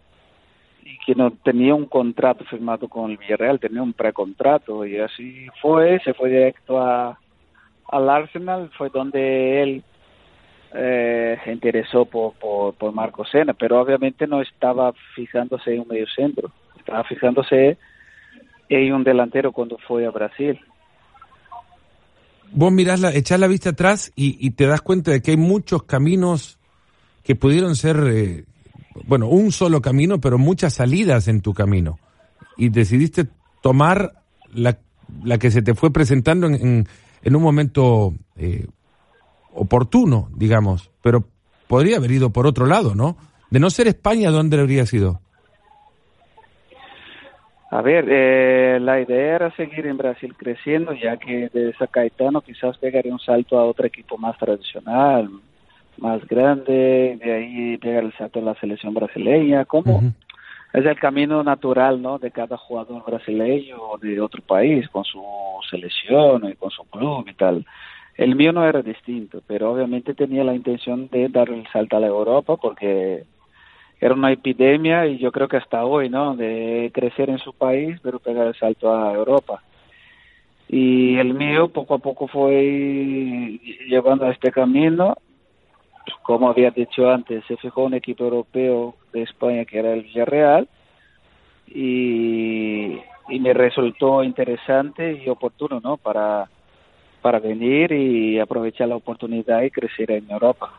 y 0.89 0.97
que 1.05 1.13
no 1.13 1.31
tenía 1.31 1.75
un 1.75 1.85
contrato 1.85 2.43
firmado 2.45 2.87
con 2.87 3.11
el 3.11 3.17
Villarreal, 3.17 3.59
tenía 3.59 3.83
un 3.83 3.93
precontrato 3.93 4.85
y 4.85 4.97
así 4.97 5.47
fue, 5.61 5.99
se 6.03 6.15
fue 6.15 6.29
directo 6.29 6.79
a, 6.79 7.19
al 7.89 8.09
Arsenal, 8.09 8.71
fue 8.75 8.89
donde 8.89 9.61
él 9.61 9.83
eh, 10.73 11.37
se 11.43 11.51
interesó 11.51 12.05
por, 12.05 12.33
por, 12.33 12.73
por 12.73 12.91
Marco 12.91 13.23
Sena, 13.23 13.53
pero 13.53 13.79
obviamente 13.79 14.25
no 14.25 14.41
estaba 14.41 14.93
fijándose 15.15 15.75
en 15.75 15.81
un 15.81 15.87
medio 15.89 16.07
centro, 16.07 16.51
estaba 16.77 17.03
fijándose 17.03 17.77
en 18.67 18.93
un 18.93 19.03
delantero 19.03 19.51
cuando 19.51 19.77
fue 19.77 20.07
a 20.07 20.11
Brasil. 20.11 20.59
Vos 22.51 22.71
mirás, 22.71 22.99
la, 22.99 23.13
echás 23.13 23.39
la 23.39 23.47
vista 23.47 23.69
atrás 23.71 24.11
y, 24.15 24.37
y 24.39 24.51
te 24.51 24.65
das 24.65 24.81
cuenta 24.81 25.11
de 25.11 25.21
que 25.21 25.31
hay 25.31 25.37
muchos 25.37 25.83
caminos 25.83 26.57
que 27.23 27.35
pudieron 27.35 27.75
ser 27.75 27.97
eh, 28.07 28.45
bueno, 29.05 29.27
un 29.27 29.51
solo 29.51 29.81
camino, 29.81 30.19
pero 30.19 30.37
muchas 30.37 30.73
salidas 30.73 31.27
en 31.27 31.41
tu 31.41 31.53
camino. 31.53 31.99
Y 32.57 32.69
decidiste 32.69 33.27
tomar 33.61 34.13
la, 34.53 34.77
la 35.23 35.37
que 35.37 35.51
se 35.51 35.61
te 35.61 35.75
fue 35.75 35.91
presentando 35.91 36.47
en, 36.47 36.87
en, 37.23 37.35
un 37.35 37.41
momento 37.41 38.13
eh, 38.35 38.67
oportuno, 39.53 40.29
digamos, 40.35 40.91
pero 41.01 41.25
podría 41.67 41.97
haber 41.97 42.11
ido 42.11 42.31
por 42.31 42.47
otro 42.47 42.65
lado, 42.65 42.95
¿no? 42.95 43.17
De 43.49 43.59
no 43.59 43.69
ser 43.69 43.87
España, 43.87 44.31
¿dónde 44.31 44.59
habría 44.59 44.85
sido? 44.85 45.21
A 47.71 47.81
ver, 47.81 48.05
eh, 48.09 48.79
la 48.79 48.99
idea 48.99 49.35
era 49.35 49.55
seguir 49.55 49.85
en 49.85 49.97
Brasil 49.97 50.35
creciendo, 50.35 50.93
ya 50.93 51.17
que 51.17 51.49
de 51.53 51.69
esa 51.69 51.85
Caetano 51.85 52.41
quizás 52.41 52.77
pegaría 52.79 53.13
un 53.13 53.19
salto 53.19 53.59
a 53.59 53.65
otro 53.65 53.85
equipo 53.85 54.17
más 54.17 54.37
tradicional, 54.39 55.29
más 56.01 56.25
grande, 56.27 57.17
de 57.23 57.33
ahí 57.33 57.77
pegar 57.77 58.03
el 58.03 58.13
salto 58.13 58.39
a 58.39 58.43
la 58.43 58.55
selección 58.55 58.93
brasileña, 58.93 59.65
como 59.65 60.01
es 60.73 60.85
el 60.85 60.99
camino 60.99 61.43
natural, 61.43 62.01
¿no? 62.01 62.19
De 62.19 62.31
cada 62.31 62.57
jugador 62.57 63.03
brasileño 63.05 63.77
o 63.81 63.97
de 63.97 64.19
otro 64.21 64.41
país, 64.41 64.87
con 64.89 65.03
su 65.03 65.23
selección 65.69 66.49
y 66.49 66.55
con 66.55 66.69
su 66.71 66.83
club 66.85 67.27
y 67.27 67.33
tal. 67.33 67.65
El 68.15 68.35
mío 68.35 68.51
no 68.51 68.67
era 68.67 68.81
distinto, 68.81 69.41
pero 69.47 69.71
obviamente 69.71 70.13
tenía 70.13 70.43
la 70.43 70.53
intención 70.53 71.07
de 71.09 71.29
dar 71.29 71.49
el 71.49 71.65
salto 71.71 71.97
a 71.97 72.01
la 72.01 72.07
Europa 72.07 72.57
porque 72.57 73.23
era 74.01 74.13
una 74.13 74.31
epidemia 74.31 75.07
y 75.07 75.17
yo 75.17 75.31
creo 75.31 75.47
que 75.47 75.57
hasta 75.57 75.85
hoy, 75.85 76.09
¿no? 76.09 76.35
De 76.35 76.91
crecer 76.93 77.29
en 77.29 77.39
su 77.39 77.53
país, 77.53 77.99
pero 78.01 78.19
pegar 78.19 78.47
el 78.47 78.55
salto 78.55 78.93
a 78.93 79.13
Europa. 79.13 79.61
Y 80.67 81.17
el 81.17 81.33
mío 81.33 81.69
poco 81.69 81.95
a 81.95 81.97
poco 81.97 82.27
fue 82.27 83.59
llevando 83.87 84.25
a 84.25 84.31
este 84.31 84.51
camino. 84.51 85.17
Como 86.23 86.49
había 86.49 86.71
dicho 86.71 87.09
antes, 87.09 87.43
se 87.47 87.57
fijó 87.57 87.83
un 87.83 87.93
equipo 87.93 88.23
europeo 88.23 88.95
de 89.13 89.23
España 89.23 89.65
que 89.65 89.79
era 89.79 89.93
el 89.93 90.03
Villarreal 90.03 90.67
y, 91.67 92.99
me 93.39 93.53
resultó 93.53 94.23
interesante 94.23 95.21
y 95.23 95.29
oportuno, 95.29 95.79
¿no? 95.79 95.97
Para, 95.97 96.49
para 97.21 97.39
venir 97.39 97.91
y 97.91 98.39
aprovechar 98.39 98.87
la 98.87 98.95
oportunidad 98.95 99.61
y 99.61 99.71
crecer 99.71 100.11
en 100.11 100.29
Europa. 100.29 100.71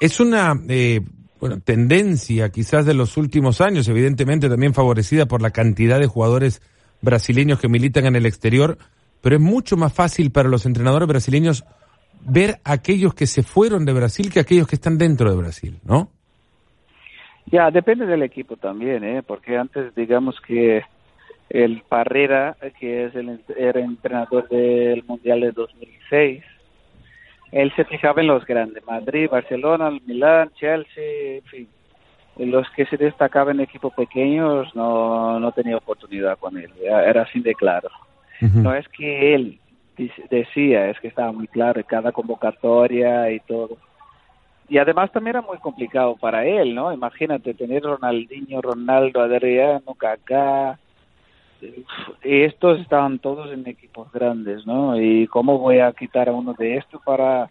Es 0.00 0.20
una 0.20 0.54
eh, 0.68 1.00
bueno, 1.40 1.60
tendencia 1.60 2.50
quizás 2.50 2.86
de 2.86 2.94
los 2.94 3.16
últimos 3.16 3.60
años, 3.60 3.88
evidentemente 3.88 4.48
también 4.48 4.74
favorecida 4.74 5.26
por 5.26 5.42
la 5.42 5.50
cantidad 5.50 5.98
de 5.98 6.06
jugadores 6.06 6.62
brasileños 7.00 7.60
que 7.60 7.68
militan 7.68 8.06
en 8.06 8.16
el 8.16 8.26
exterior, 8.26 8.78
pero 9.20 9.36
es 9.36 9.42
mucho 9.42 9.76
más 9.76 9.92
fácil 9.92 10.30
para 10.32 10.48
los 10.48 10.66
entrenadores 10.66 11.08
brasileños 11.08 11.64
ver 12.20 12.56
a 12.64 12.72
aquellos 12.72 13.14
que 13.14 13.26
se 13.26 13.42
fueron 13.42 13.84
de 13.84 13.92
Brasil 13.92 14.32
que 14.32 14.40
aquellos 14.40 14.66
que 14.66 14.76
están 14.76 14.98
dentro 14.98 15.30
de 15.30 15.36
Brasil, 15.36 15.78
¿no? 15.84 16.10
Ya, 17.46 17.70
depende 17.70 18.04
del 18.06 18.22
equipo 18.22 18.56
también, 18.56 19.04
¿eh? 19.04 19.22
porque 19.26 19.56
antes 19.56 19.94
digamos 19.94 20.38
que 20.46 20.82
el 21.48 21.82
Parrera, 21.88 22.56
que 22.78 23.06
es 23.06 23.14
el 23.14 23.40
era 23.56 23.80
entrenador 23.80 24.48
del 24.48 25.02
Mundial 25.04 25.40
de 25.40 25.52
2006, 25.52 26.44
él 27.52 27.72
se 27.74 27.84
fijaba 27.84 28.20
en 28.20 28.26
los 28.26 28.44
grandes, 28.44 28.84
Madrid, 28.84 29.30
Barcelona, 29.30 29.90
Milán, 30.06 30.50
Chelsea, 30.60 31.36
en 31.36 31.44
fin. 31.44 31.68
Los 32.36 32.68
que 32.76 32.84
se 32.86 32.98
destacaban 32.98 33.56
en 33.56 33.64
equipos 33.64 33.92
pequeños 33.94 34.68
no, 34.76 35.40
no 35.40 35.52
tenía 35.52 35.78
oportunidad 35.78 36.38
con 36.38 36.56
él, 36.56 36.70
era 36.84 37.22
así 37.22 37.40
de 37.40 37.54
claro. 37.54 37.88
No 38.40 38.72
es 38.74 38.86
que 38.90 39.34
él 39.34 39.58
decía, 40.30 40.90
es 40.90 40.98
que 41.00 41.08
estaba 41.08 41.32
muy 41.32 41.48
claro 41.48 41.82
cada 41.86 42.12
convocatoria 42.12 43.30
y 43.30 43.40
todo. 43.40 43.76
Y 44.68 44.78
además 44.78 45.10
también 45.12 45.36
era 45.36 45.46
muy 45.46 45.58
complicado 45.58 46.16
para 46.16 46.44
él, 46.44 46.74
¿no? 46.74 46.92
Imagínate 46.92 47.54
tener 47.54 47.82
Ronaldinho, 47.82 48.60
Ronaldo, 48.60 49.22
Adriano, 49.22 49.94
Kaká, 49.94 50.78
estos 52.22 52.80
estaban 52.80 53.18
todos 53.18 53.52
en 53.52 53.66
equipos 53.66 54.10
grandes, 54.12 54.66
¿no? 54.66 55.00
Y 55.00 55.26
cómo 55.26 55.58
voy 55.58 55.80
a 55.80 55.92
quitar 55.92 56.28
a 56.28 56.32
uno 56.32 56.54
de 56.54 56.76
estos 56.76 57.02
para 57.02 57.50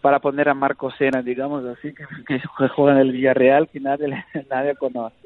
para 0.00 0.20
poner 0.20 0.48
a 0.48 0.54
Marco 0.54 0.92
Sena, 0.92 1.22
digamos 1.22 1.64
así, 1.64 1.92
que, 1.92 2.04
que 2.26 2.38
juega 2.68 2.92
en 2.92 2.98
el 2.98 3.12
Villarreal, 3.12 3.68
que 3.68 3.80
nadie 3.80 4.24
nadie 4.50 4.76
conoce. 4.76 5.16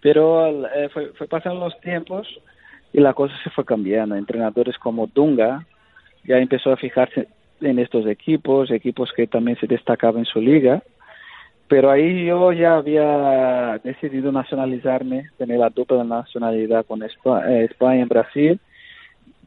Pero 0.00 0.66
eh, 0.68 0.88
fue, 0.90 1.12
fue 1.14 1.26
pasando 1.26 1.60
los 1.60 1.80
tiempos 1.80 2.28
y 2.92 3.00
la 3.00 3.14
cosa 3.14 3.34
se 3.42 3.50
fue 3.50 3.64
cambiando. 3.64 4.14
Entrenadores 4.14 4.78
como 4.78 5.06
Dunga 5.06 5.66
ya 6.24 6.38
empezó 6.38 6.72
a 6.72 6.76
fijarse 6.76 7.28
en 7.60 7.78
estos 7.78 8.06
equipos, 8.06 8.70
equipos 8.70 9.12
que 9.12 9.26
también 9.26 9.58
se 9.58 9.66
destacaban 9.66 10.20
en 10.20 10.24
su 10.24 10.40
liga 10.40 10.82
pero 11.70 11.88
ahí 11.88 12.26
yo 12.26 12.52
ya 12.52 12.78
había 12.78 13.78
decidido 13.84 14.32
nacionalizarme, 14.32 15.30
tener 15.38 15.60
la 15.60 15.70
dupla 15.70 16.02
nacionalidad 16.02 16.84
con 16.84 17.00
España, 17.04 17.48
eh, 17.48 17.64
España 17.70 18.02
en 18.02 18.08
Brasil. 18.08 18.60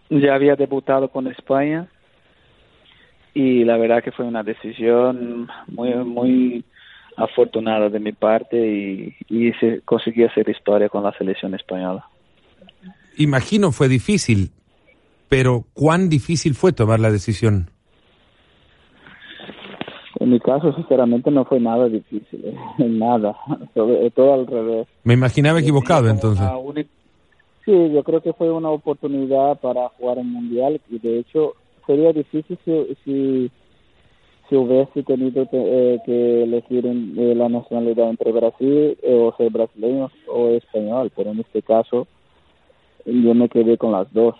Ya 0.09 0.33
había 0.33 0.55
debutado 0.55 1.09
con 1.09 1.27
España 1.27 1.85
y 3.33 3.65
la 3.65 3.75
verdad 3.75 4.01
que 4.01 4.13
fue 4.13 4.23
una 4.23 4.41
decisión 4.41 5.49
muy 5.67 5.93
muy 5.95 6.63
afortunada 7.17 7.89
de 7.89 7.99
mi 7.99 8.13
parte 8.13 8.55
y, 8.55 9.17
y 9.27 9.51
se, 9.59 9.81
conseguí 9.81 10.23
hacer 10.23 10.47
historia 10.47 10.87
con 10.87 11.03
la 11.03 11.11
selección 11.17 11.53
española. 11.55 12.05
Imagino 13.17 13.71
fue 13.71 13.87
difícil, 13.87 14.51
pero 15.29 15.65
¿cuán 15.73 16.09
difícil 16.09 16.55
fue 16.55 16.73
tomar 16.73 16.99
la 16.99 17.11
decisión? 17.11 17.69
En 20.19 20.29
mi 20.29 20.39
caso, 20.39 20.73
sinceramente, 20.73 21.29
no 21.31 21.43
fue 21.43 21.59
nada 21.59 21.89
difícil, 21.89 22.45
¿eh? 22.45 22.55
nada, 22.87 23.35
Sobre, 23.73 24.09
todo 24.11 24.33
al 24.33 24.47
revés. 24.47 24.87
Me 25.03 25.13
imaginaba 25.15 25.59
equivocado 25.59 26.07
entonces. 26.09 26.45
Sí, 27.65 27.71
yo 27.93 28.03
creo 28.03 28.21
que 28.21 28.33
fue 28.33 28.51
una 28.51 28.69
oportunidad 28.69 29.59
para 29.59 29.89
jugar 29.89 30.17
en 30.19 30.31
Mundial 30.31 30.81
y 30.89 30.99
de 30.99 31.19
hecho 31.19 31.53
sería 31.87 32.11
difícil 32.11 32.57
si, 32.65 32.97
si, 33.05 33.51
si 34.49 34.55
hubiese 34.55 35.03
tenido 35.03 35.47
eh, 35.51 35.99
que 36.05 36.43
elegir 36.43 36.85
eh, 36.85 37.35
la 37.35 37.47
nacionalidad 37.47 38.09
entre 38.09 38.31
Brasil 38.33 38.97
o 39.07 39.33
ser 39.37 39.49
brasileño 39.49 40.11
o 40.27 40.49
español, 40.49 41.11
pero 41.15 41.31
en 41.31 41.39
este 41.39 41.61
caso 41.61 42.07
yo 43.05 43.33
me 43.33 43.49
quedé 43.49 43.77
con 43.77 43.91
las 43.91 44.11
dos. 44.13 44.35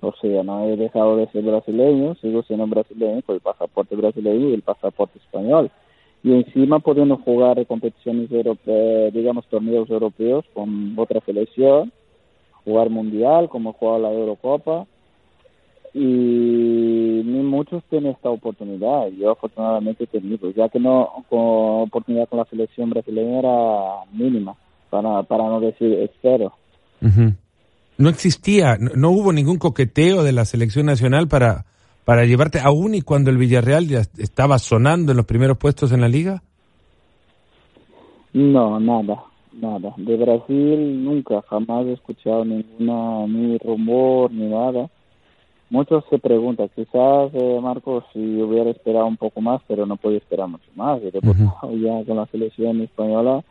O 0.00 0.12
sea, 0.20 0.42
no 0.42 0.64
he 0.64 0.76
dejado 0.76 1.16
de 1.16 1.28
ser 1.28 1.44
brasileño, 1.44 2.14
sigo 2.16 2.42
siendo 2.42 2.66
brasileño 2.66 3.22
con 3.22 3.36
el 3.36 3.40
pasaporte 3.40 3.96
brasileño 3.96 4.50
y 4.50 4.54
el 4.54 4.62
pasaporte 4.62 5.18
español. 5.18 5.70
Y 6.22 6.32
encima 6.32 6.78
pudiendo 6.78 7.16
jugar 7.18 7.64
competiciones 7.66 8.30
europeas, 8.30 9.12
digamos, 9.12 9.46
torneos 9.46 9.88
europeos 9.90 10.44
con 10.52 10.94
otra 10.98 11.20
selección, 11.20 11.92
jugar 12.64 12.90
mundial, 12.90 13.48
como 13.48 13.72
jugar 13.74 14.00
la 14.00 14.12
Eurocopa. 14.12 14.86
Y 15.92 16.00
ni 17.24 17.42
muchos 17.42 17.84
tienen 17.84 18.12
esta 18.12 18.28
oportunidad. 18.28 19.08
Yo 19.08 19.30
afortunadamente 19.30 20.04
he 20.04 20.06
tenido, 20.08 20.50
ya 20.50 20.68
que 20.68 20.80
no 20.80 21.24
con 21.28 21.82
oportunidad 21.82 22.28
con 22.28 22.40
la 22.40 22.46
selección 22.46 22.90
brasileña 22.90 23.38
era 23.38 24.04
mínima, 24.12 24.56
para, 24.90 25.22
para 25.22 25.44
no 25.44 25.60
decir 25.60 26.10
cero 26.20 26.52
no 27.96 28.08
existía, 28.08 28.76
no, 28.78 29.10
hubo 29.10 29.32
ningún 29.32 29.58
coqueteo 29.58 30.22
de 30.22 30.32
la 30.32 30.44
selección 30.44 30.86
nacional 30.86 31.28
para, 31.28 31.64
para 32.04 32.24
llevarte, 32.24 32.60
aún 32.60 32.94
y 32.94 33.02
cuando 33.02 33.30
el 33.30 33.38
Villarreal 33.38 33.86
ya 33.86 34.00
estaba 34.18 34.58
sonando 34.58 35.12
en 35.12 35.16
los 35.16 35.26
primeros 35.26 35.58
puestos 35.58 35.92
en 35.92 36.00
la 36.00 36.08
liga? 36.08 36.42
No, 38.32 38.80
nada, 38.80 39.24
nada. 39.52 39.94
De 39.96 40.16
Brasil 40.16 41.04
nunca, 41.04 41.42
jamás 41.48 41.86
he 41.86 41.92
escuchado 41.92 42.44
ninguna, 42.44 43.26
ni 43.28 43.58
rumor, 43.58 44.32
ni 44.32 44.48
nada. 44.48 44.90
Muchos 45.70 46.04
se 46.10 46.18
preguntan, 46.18 46.68
quizás 46.74 47.30
eh, 47.32 47.58
Marcos, 47.62 48.04
si 48.12 48.18
hubiera 48.18 48.70
esperado 48.70 49.06
un 49.06 49.16
poco 49.16 49.40
más, 49.40 49.62
pero 49.66 49.86
no 49.86 49.96
podía 49.96 50.18
esperar 50.18 50.48
mucho 50.48 50.70
más. 50.74 51.00
Ya 51.02 52.04
con 52.04 52.16
la 52.16 52.26
selección 52.26 52.80
española 52.80 53.44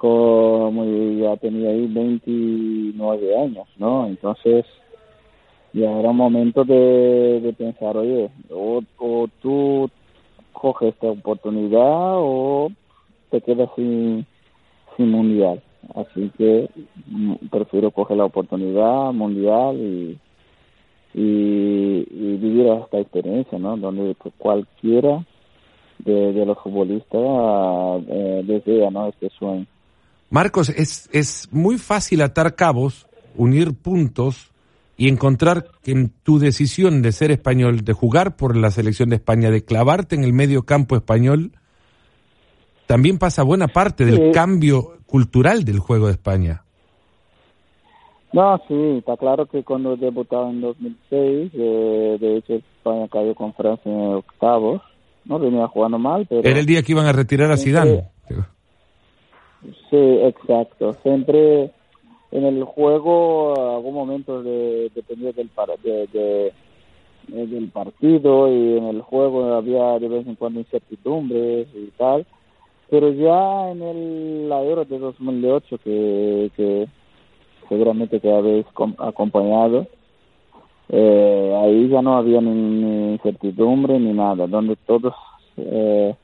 como 0.00 0.82
ya 1.18 1.36
tenía 1.36 1.68
ahí 1.68 1.86
29 1.86 3.38
años, 3.38 3.68
¿no? 3.76 4.06
Entonces 4.06 4.64
ya 5.74 5.90
era 6.00 6.10
momento 6.10 6.64
de, 6.64 7.54
pensar, 7.58 7.98
oye, 7.98 8.30
o, 8.48 8.80
tú 9.42 9.90
coges 10.54 10.94
esta 10.94 11.08
oportunidad 11.08 12.14
o 12.16 12.70
te 13.30 13.42
quedas 13.42 13.68
sin, 13.76 14.24
sin 14.96 15.10
mundial. 15.10 15.62
Así 15.94 16.30
que 16.38 16.70
mm, 17.06 17.34
prefiero 17.50 17.90
coger 17.90 18.16
la 18.16 18.24
oportunidad 18.24 19.12
mundial 19.12 19.76
y, 19.76 20.18
y, 21.12 22.36
vivir 22.38 22.68
esta 22.68 23.00
experiencia, 23.00 23.58
¿no? 23.58 23.76
Donde 23.76 24.16
cualquiera 24.38 25.26
de, 25.98 26.32
de 26.32 26.46
los 26.46 26.56
futbolistas 26.60 27.20
eh, 28.08 28.42
desea, 28.46 28.90
¿no? 28.90 29.08
Este 29.08 29.28
sueño. 29.38 29.66
Marcos, 30.30 30.68
es, 30.68 31.10
es 31.12 31.48
muy 31.50 31.76
fácil 31.76 32.22
atar 32.22 32.54
cabos, 32.54 33.08
unir 33.34 33.74
puntos 33.74 34.52
y 34.96 35.08
encontrar 35.08 35.66
que 35.82 35.90
en 35.90 36.12
tu 36.22 36.38
decisión 36.38 37.02
de 37.02 37.10
ser 37.10 37.32
español, 37.32 37.84
de 37.84 37.92
jugar 37.92 38.36
por 38.36 38.56
la 38.56 38.70
selección 38.70 39.08
de 39.08 39.16
España, 39.16 39.50
de 39.50 39.64
clavarte 39.64 40.14
en 40.14 40.22
el 40.22 40.32
medio 40.32 40.62
campo 40.62 40.94
español, 40.94 41.52
también 42.86 43.18
pasa 43.18 43.42
buena 43.42 43.68
parte 43.68 44.04
del 44.04 44.30
cambio 44.32 44.98
cultural 45.06 45.64
del 45.64 45.78
juego 45.78 46.06
de 46.06 46.12
España. 46.12 46.62
No, 48.32 48.60
sí, 48.68 48.98
está 48.98 49.16
claro 49.16 49.46
que 49.46 49.64
cuando 49.64 49.96
debutaba 49.96 50.50
en 50.50 50.60
2006, 50.60 51.52
eh, 51.54 52.16
de 52.20 52.36
hecho 52.36 52.54
España 52.54 53.08
cayó 53.08 53.34
con 53.34 53.52
Francia 53.54 53.90
en 53.90 54.14
octavos, 54.14 54.80
no 55.24 55.38
venía 55.40 55.66
jugando 55.66 55.98
mal, 55.98 56.26
pero... 56.28 56.48
Era 56.48 56.60
el 56.60 56.66
día 56.66 56.82
que 56.82 56.92
iban 56.92 57.06
a 57.06 57.12
retirar 57.12 57.50
a 57.50 57.56
Zidane. 57.56 58.10
Sí, 58.28 58.34
exacto. 59.92 60.94
Siempre 61.02 61.70
en 62.30 62.44
el 62.44 62.64
juego, 62.64 63.74
algún 63.76 63.94
momento 63.94 64.42
de, 64.42 64.90
dependía 64.94 65.32
del, 65.32 65.50
de, 65.82 66.52
del 67.28 67.68
partido 67.68 68.48
y 68.48 68.78
en 68.78 68.84
el 68.84 69.02
juego 69.02 69.54
había 69.54 69.98
de 69.98 70.08
vez 70.08 70.26
en 70.26 70.36
cuando 70.36 70.60
incertidumbres 70.60 71.68
y 71.74 71.86
tal, 71.96 72.26
pero 72.88 73.12
ya 73.12 73.70
en 73.70 73.82
el, 73.82 74.48
la 74.48 74.62
Euro 74.62 74.84
de 74.84 74.98
2008 74.98 75.78
que, 75.78 76.50
que 76.56 76.88
seguramente 77.68 78.20
que 78.20 78.32
habéis 78.32 78.66
acompañado, 78.98 79.86
eh, 80.88 81.56
ahí 81.62 81.88
ya 81.88 82.02
no 82.02 82.16
había 82.16 82.40
ni, 82.40 83.12
incertidumbre 83.12 83.98
ni 84.00 84.12
nada, 84.12 84.48
donde 84.48 84.74
todos, 84.74 85.14
eh, 85.56 86.14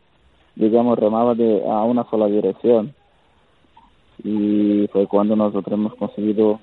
digamos, 0.56 0.98
remaban 0.98 1.36
de, 1.36 1.62
a 1.68 1.84
una 1.84 2.04
sola 2.10 2.26
dirección. 2.26 2.92
Y 4.24 4.88
fue 4.92 5.06
cuando 5.06 5.36
nosotros 5.36 5.72
hemos 5.72 5.94
conseguido 5.94 6.60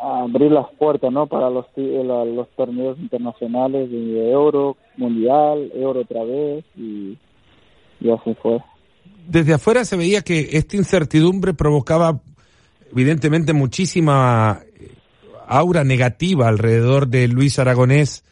abrir 0.00 0.52
las 0.52 0.66
puertas 0.78 1.10
¿no? 1.12 1.26
para 1.26 1.50
los, 1.50 1.66
los 1.76 2.48
torneos 2.56 2.98
internacionales 2.98 3.90
de 3.90 4.30
Euro, 4.30 4.76
Mundial, 4.96 5.70
Euro 5.74 6.00
otra 6.00 6.22
vez 6.24 6.64
y, 6.76 7.16
y 8.00 8.10
así 8.10 8.34
fue. 8.42 8.58
Desde 9.26 9.54
afuera 9.54 9.84
se 9.84 9.96
veía 9.96 10.22
que 10.22 10.50
esta 10.52 10.76
incertidumbre 10.76 11.54
provocaba 11.54 12.20
evidentemente 12.92 13.52
muchísima 13.52 14.60
eh, 14.78 14.90
aura 15.48 15.84
negativa 15.84 16.48
alrededor 16.48 17.08
de 17.08 17.28
Luis 17.28 17.58
Aragonés 17.58 18.24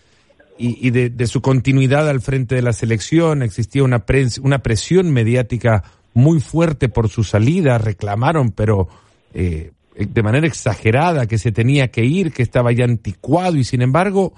y, 0.57 0.91
de, 0.91 1.27
su 1.27 1.41
continuidad 1.41 2.09
al 2.09 2.21
frente 2.21 2.55
de 2.55 2.63
la 2.63 2.73
selección. 2.73 3.43
Existía 3.43 3.83
una, 3.83 4.05
una 4.41 4.59
presión 4.61 5.13
mediática 5.13 5.83
muy 6.15 6.41
fuerte 6.41 6.89
por 6.89 7.09
su 7.09 7.25
salida, 7.25 7.79
reclamaron, 7.79 8.53
pero 8.53 8.89
eh, 9.35 9.73
de 9.97 10.23
manera 10.23 10.47
exagerada, 10.47 11.27
que 11.27 11.39
se 11.39 11.53
tenía 11.53 11.89
que 11.89 12.05
ir, 12.05 12.33
que 12.33 12.43
estaba 12.43 12.73
ya 12.73 12.85
anticuado 12.85 13.57
y 13.57 13.65
sin 13.65 13.83
embargo, 13.83 14.33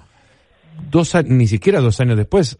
dos, 0.89 1.13
ni 1.25 1.47
siquiera 1.47 1.79
dos 1.79 1.99
años 1.99 2.17
después, 2.17 2.59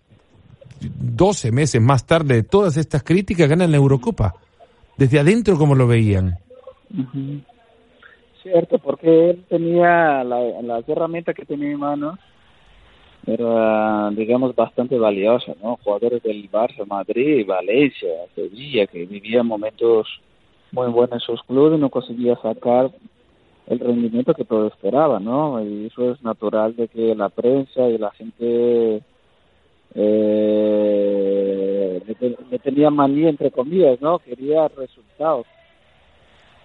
doce 0.79 1.51
meses 1.51 1.81
más 1.81 2.05
tarde, 2.05 2.43
todas 2.43 2.77
estas 2.77 3.03
críticas 3.03 3.49
ganan 3.49 3.71
la 3.71 3.77
Eurocopa. 3.77 4.35
Desde 4.97 5.19
adentro, 5.19 5.57
como 5.57 5.75
lo 5.75 5.87
veían? 5.87 6.37
Cierto, 8.41 8.79
porque 8.79 9.31
él 9.31 9.45
tenía 9.49 10.23
la, 10.23 10.39
las 10.63 10.87
herramientas 10.89 11.35
que 11.35 11.45
tenía 11.45 11.71
en 11.71 11.79
manos 11.79 12.19
era, 13.27 14.09
digamos, 14.11 14.55
bastante 14.55 14.97
valiosa, 14.97 15.53
¿no? 15.61 15.77
Jugadores 15.83 16.23
del 16.23 16.49
Barça, 16.49 16.87
Madrid, 16.87 17.45
Valencia, 17.45 18.07
Sevilla, 18.33 18.87
que 18.87 19.05
vivían 19.05 19.45
momentos 19.45 20.07
muy 20.71 20.87
buenos 20.87 21.15
en 21.15 21.19
sus 21.19 21.43
clubes 21.43 21.77
y 21.77 21.81
no 21.81 21.89
conseguía 21.89 22.37
sacar 22.37 22.89
el 23.67 23.79
rendimiento 23.79 24.33
que 24.33 24.45
todos 24.45 24.71
esperaban, 24.71 25.25
¿no? 25.25 25.61
Y 25.61 25.87
eso 25.87 26.11
es 26.11 26.23
natural 26.23 26.73
de 26.77 26.87
que 26.87 27.13
la 27.15 27.27
prensa 27.27 27.89
y 27.89 27.97
la 27.97 28.11
gente 28.11 29.01
eh, 29.93 32.01
le, 32.49 32.59
tenía 32.59 32.89
manía, 32.89 33.27
entre 33.27 33.51
comillas, 33.51 33.99
¿no? 33.99 34.19
Quería 34.19 34.69
resultados 34.69 35.45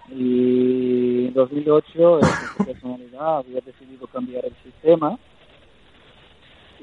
y 0.09 1.27
en 1.27 1.33
2008 1.33 2.19
su 2.57 2.65
personalidad 2.65 3.37
había 3.37 3.61
decidido 3.61 4.05
cambiar 4.07 4.45
el 4.45 4.53
sistema 4.63 5.17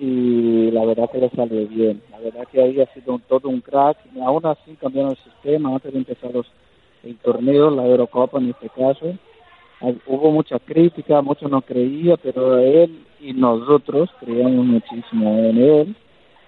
y 0.01 0.71
la 0.71 0.83
verdad 0.87 1.11
que 1.11 1.19
le 1.19 1.29
salió 1.29 1.69
bien. 1.69 2.01
La 2.11 2.19
verdad 2.21 2.49
que 2.51 2.63
había 2.63 2.87
sido 2.95 3.21
todo 3.29 3.51
un 3.51 3.61
crack. 3.61 3.99
Aún 4.25 4.47
así 4.47 4.75
cambiaron 4.81 5.11
el 5.11 5.19
sistema 5.19 5.75
antes 5.75 5.93
de 5.93 5.99
empezar 5.99 6.33
los, 6.33 6.47
el 7.05 7.17
torneo, 7.17 7.71
la 7.71 7.87
Eurocopa 7.87 8.39
en 8.39 8.49
este 8.49 8.71
caso. 8.71 9.15
Hubo 10.07 10.31
mucha 10.31 10.59
crítica, 10.59 11.21
muchos 11.21 11.51
no 11.51 11.61
creía, 11.61 12.17
pero 12.17 12.59
él 12.59 13.05
y 13.21 13.35
nosotros 13.35 14.09
creíamos 14.21 14.65
muchísimo 14.65 15.39
en 15.39 15.59
él, 15.59 15.97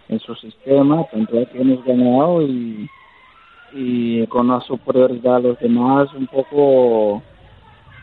en 0.09 0.21
su 0.21 0.35
sistema, 0.35 1.05
tanto 1.11 1.33
que 1.33 1.61
hemos 1.61 1.85
ganado 1.85 2.41
y 2.43 4.27
con 4.29 4.49
una 4.49 4.61
superioridad 4.63 5.37
a 5.37 5.41
los 5.41 5.59
demás 5.59 6.09
un 6.15 6.27
poco, 6.27 7.23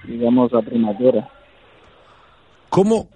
digamos, 0.03 0.53
a 0.53 0.61
primavera. 0.61 1.27
¿Cómo, 2.69 3.07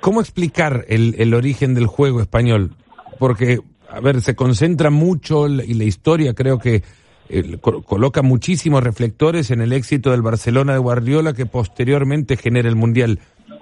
cómo 0.00 0.20
explicar 0.20 0.84
el, 0.88 1.14
el 1.18 1.34
origen 1.34 1.74
del 1.74 1.86
juego 1.86 2.20
español? 2.20 2.72
Porque, 3.18 3.60
a 3.88 4.00
ver, 4.00 4.20
se 4.20 4.34
concentra 4.34 4.90
mucho 4.90 5.48
y 5.48 5.74
la 5.74 5.84
historia 5.84 6.34
creo 6.34 6.58
que 6.58 6.82
eh, 7.28 7.58
coloca 7.58 8.22
muchísimos 8.22 8.82
reflectores 8.82 9.50
en 9.50 9.60
el 9.62 9.72
éxito 9.72 10.10
del 10.10 10.22
Barcelona 10.22 10.74
de 10.74 10.78
Guardiola 10.78 11.32
que 11.32 11.46
posteriormente 11.46 12.36
genera 12.36 12.68
el 12.68 12.76
Mundial. 12.76 13.18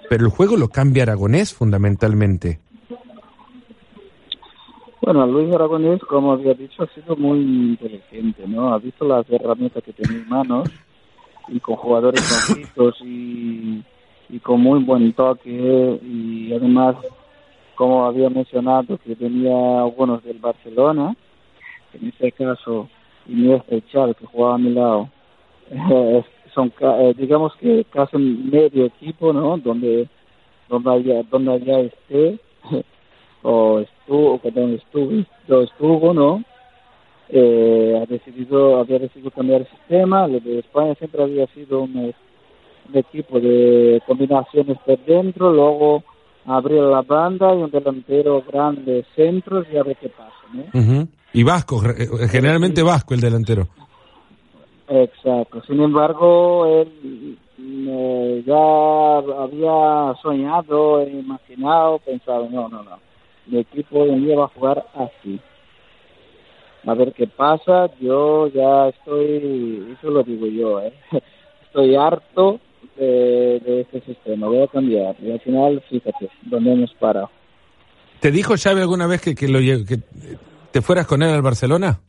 Pero 0.08 0.24
el 0.24 0.30
juego 0.30 0.56
lo 0.56 0.68
cambia 0.68 1.04
Aragonés 1.04 1.54
fundamentalmente. 1.54 2.58
Bueno, 5.00 5.26
Luis 5.26 5.52
Aragonés, 5.54 6.00
como 6.02 6.32
había 6.32 6.54
dicho, 6.54 6.84
ha 6.84 6.94
sido 6.94 7.16
muy 7.16 7.40
inteligente, 7.40 8.46
¿no? 8.46 8.72
Ha 8.72 8.78
visto 8.78 9.04
las 9.04 9.28
herramientas 9.30 9.82
que 9.82 9.92
tenía 9.92 10.18
en 10.22 10.28
manos 10.28 10.68
y 11.48 11.58
con 11.60 11.76
jugadores 11.76 12.20
conjuntos 12.46 12.96
y, 13.04 13.82
y 14.32 14.40
con 14.40 14.62
muy 14.62 14.82
buen 14.82 15.12
toque 15.12 15.50
y 16.02 16.52
además, 16.54 16.96
como 17.74 18.06
había 18.06 18.30
mencionado, 18.30 18.96
que 18.96 19.14
tenía 19.14 19.82
algunos 19.82 20.24
del 20.24 20.38
Barcelona, 20.38 21.14
en 21.92 22.08
este 22.08 22.32
caso 22.32 22.88
y 23.28 23.46
Chávez, 23.92 24.16
que 24.16 24.26
jugaba 24.26 24.54
a 24.54 24.58
mi 24.58 24.70
lado, 24.70 25.10
son, 26.54 26.72
eh, 26.80 27.14
digamos 27.16 27.54
que 27.56 27.84
casi 27.90 28.16
medio 28.16 28.86
equipo, 28.86 29.34
¿no? 29.34 29.58
Donde, 29.58 30.08
donde, 30.68 30.90
haya, 30.90 31.22
donde 31.30 31.52
haya 31.52 31.80
esté 31.80 32.38
o 33.42 33.80
estuvo, 33.80 34.38
perdón, 34.38 34.74
estuvo, 34.74 35.62
estuvo, 35.62 36.14
¿no? 36.14 36.42
Eh, 37.28 38.00
ha 38.02 38.06
decidido, 38.06 38.78
había 38.78 38.98
decidido 38.98 39.30
cambiar 39.30 39.60
el 39.60 39.68
sistema. 39.68 40.26
Lo 40.26 40.40
de 40.40 40.60
España 40.60 40.94
siempre 40.94 41.22
había 41.22 41.46
sido 41.48 41.82
un, 41.82 42.14
equipo 42.94 43.40
de 43.40 44.02
combinaciones 44.06 44.78
por 44.84 44.98
dentro, 45.04 45.52
luego 45.52 46.02
abrir 46.46 46.82
la 46.82 47.02
banda 47.02 47.54
y 47.54 47.58
un 47.58 47.70
delantero 47.70 48.42
grande 48.46 49.04
centros 49.14 49.66
y 49.72 49.76
a 49.76 49.82
ver 49.82 49.96
qué 49.96 50.08
pasa, 50.08 50.32
¿no? 50.52 51.08
Y 51.32 51.42
Vasco, 51.44 51.82
eh, 51.84 52.28
generalmente 52.28 52.82
Vasco 52.82 53.14
el 53.14 53.20
delantero. 53.20 53.68
Exacto. 54.88 55.62
Sin 55.66 55.80
embargo, 55.80 56.66
él 56.66 57.38
eh, 57.58 58.42
ya 58.46 59.18
había 59.42 60.14
soñado, 60.20 61.06
imaginado, 61.06 61.98
pensado, 62.00 62.48
no, 62.50 62.68
no, 62.68 62.82
no 62.82 63.12
mi 63.46 63.58
equipo 63.58 64.00
hoy 64.00 64.10
en 64.10 64.24
día 64.24 64.36
va 64.36 64.44
a 64.44 64.48
jugar 64.48 64.86
así. 64.94 65.40
A 66.86 66.94
ver 66.94 67.12
qué 67.12 67.26
pasa, 67.26 67.90
yo 68.00 68.48
ya 68.48 68.88
estoy, 68.88 69.94
eso 69.98 70.10
lo 70.10 70.22
digo 70.22 70.46
yo, 70.46 70.80
¿eh? 70.80 70.92
estoy 71.62 71.94
harto 71.94 72.60
de, 72.96 73.60
de 73.60 73.80
este 73.80 74.00
sistema, 74.02 74.46
voy 74.46 74.62
a 74.62 74.68
cambiar. 74.68 75.16
Y 75.22 75.30
al 75.30 75.40
final, 75.40 75.82
fíjate, 75.88 76.28
donde 76.42 76.72
hemos 76.72 76.94
parado. 76.94 77.30
¿Te 78.20 78.30
dijo 78.30 78.54
Xavi 78.56 78.80
alguna 78.80 79.06
vez 79.06 79.20
que, 79.20 79.34
que, 79.34 79.48
lo, 79.48 79.58
que 79.58 79.98
te 80.70 80.80
fueras 80.80 81.06
con 81.06 81.22
él 81.22 81.30
al 81.30 81.42
Barcelona? 81.42 82.00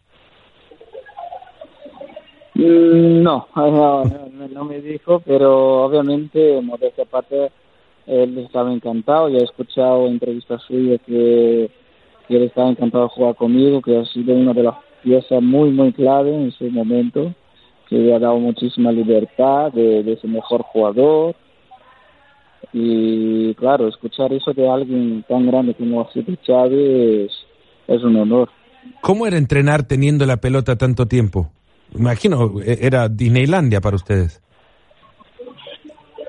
Mm, 2.56 3.24
no, 3.24 3.48
no, 3.56 4.04
no, 4.52 4.64
me 4.64 4.80
dijo, 4.80 5.20
pero 5.26 5.86
obviamente, 5.86 6.62
modestia 6.62 7.04
aparte, 7.04 7.52
él 8.06 8.38
estaba 8.38 8.72
encantado, 8.72 9.30
ya 9.30 9.40
he 9.40 9.44
escuchado 9.44 10.08
entrevistas 10.08 10.62
suyas 10.68 11.00
que, 11.06 11.72
que 12.28 12.36
él 12.36 12.44
estaba 12.44 12.70
encantado 12.70 13.06
de 13.06 13.10
jugar 13.10 13.36
conmigo, 13.36 13.82
que 13.82 13.98
ha 13.98 14.06
sido 14.06 14.36
una 14.36 14.54
de 14.54 14.64
las 14.64 14.76
piezas 15.02 15.42
muy, 15.42 15.72
muy 15.72 15.92
clave 15.94 16.34
en 16.34 16.52
su 16.52 16.70
momento, 16.70 17.34
le 18.00 18.16
ha 18.16 18.20
dado 18.20 18.38
muchísima 18.40 18.92
libertad 18.92 19.72
de, 19.72 20.04
de 20.04 20.18
ser 20.18 20.30
mejor 20.30 20.62
jugador. 20.64 21.36
Y 22.72 23.54
claro, 23.56 23.88
escuchar 23.88 24.34
eso 24.34 24.52
de 24.54 24.68
alguien 24.68 25.24
tan 25.28 25.46
grande 25.46 25.76
como 25.76 26.10
sido 26.12 26.36
Chávez 26.44 27.32
es, 27.88 28.04
un 28.04 28.16
honor. 28.16 28.50
¿Cómo 29.02 29.28
era 29.28 29.38
entrenar 29.38 29.84
teniendo 29.84 30.26
la 30.26 30.38
pelota 30.38 30.76
tanto 30.76 31.08
tiempo? 31.08 31.52
Imagino, 31.94 32.60
e, 32.66 32.80
era 32.82 33.10
Disneylandia 33.10 33.80
para 33.80 33.96
ustedes. 33.96 34.42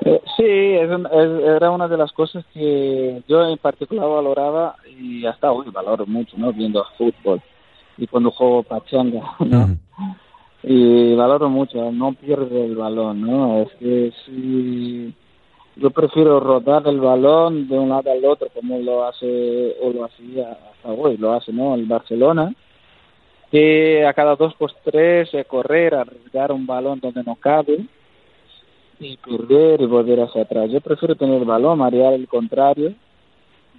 Eh, 0.05 0.21
sí, 0.37 0.45
es, 0.45 0.91
era 1.57 1.71
una 1.71 1.89
de 1.89 1.97
las 1.97 2.13
cosas 2.13 2.45
que 2.53 3.23
yo 3.27 3.49
en 3.49 3.57
particular 3.57 4.07
valoraba 4.07 4.77
y 5.01 5.25
hasta 5.25 5.51
hoy 5.51 5.71
valoro 5.71 6.05
mucho, 6.05 6.37
¿no? 6.37 6.53
Viendo 6.53 6.85
fútbol. 6.99 7.41
y 7.97 8.07
cuando 8.07 8.31
juego 8.31 8.63
pachanga, 8.65 9.23
¿no? 9.39 9.79
Y 10.67 11.15
valoro 11.15 11.51
mucho, 11.51 11.93
no 11.93 12.15
pierde 12.15 12.65
el 12.65 12.77
balón, 12.77 13.21
¿no? 13.21 13.63
Es 13.63 13.73
que 13.75 14.13
si 14.25 15.13
yo 15.77 15.91
prefiero 15.91 16.41
rodar 16.41 16.87
el 16.89 17.01
balón 17.01 17.69
de 17.69 17.79
un 17.79 17.91
lado 17.91 18.11
al 18.11 18.25
otro 18.25 18.49
como 18.55 18.79
lo 18.79 19.05
hace 19.05 19.77
o 19.83 19.91
lo 19.93 20.05
hacía 20.07 20.53
hasta 20.53 20.89
hoy, 20.89 21.19
lo 21.19 21.35
hace, 21.35 21.53
¿no? 21.53 21.75
El 21.75 21.85
Barcelona, 21.85 22.55
que 23.51 24.07
a 24.07 24.15
cada 24.15 24.37
dos 24.37 24.55
por 24.55 24.73
tres 24.85 25.35
eh, 25.35 25.45
correr, 25.45 25.95
arriesgar 25.95 26.51
un 26.51 26.67
balón 26.67 26.99
donde 26.99 27.23
no 27.25 27.37
cabe 27.37 27.85
y 28.99 29.19
perder 29.19 29.83
y 29.83 29.87
volver 29.87 30.21
hacia 30.21 30.43
atrás. 30.43 30.71
Yo 30.71 30.81
prefiero 30.81 31.15
tener 31.15 31.43
el 31.43 31.45
balón, 31.45 31.79
marear 31.79 32.15
el 32.15 32.27
contrario 32.27 32.95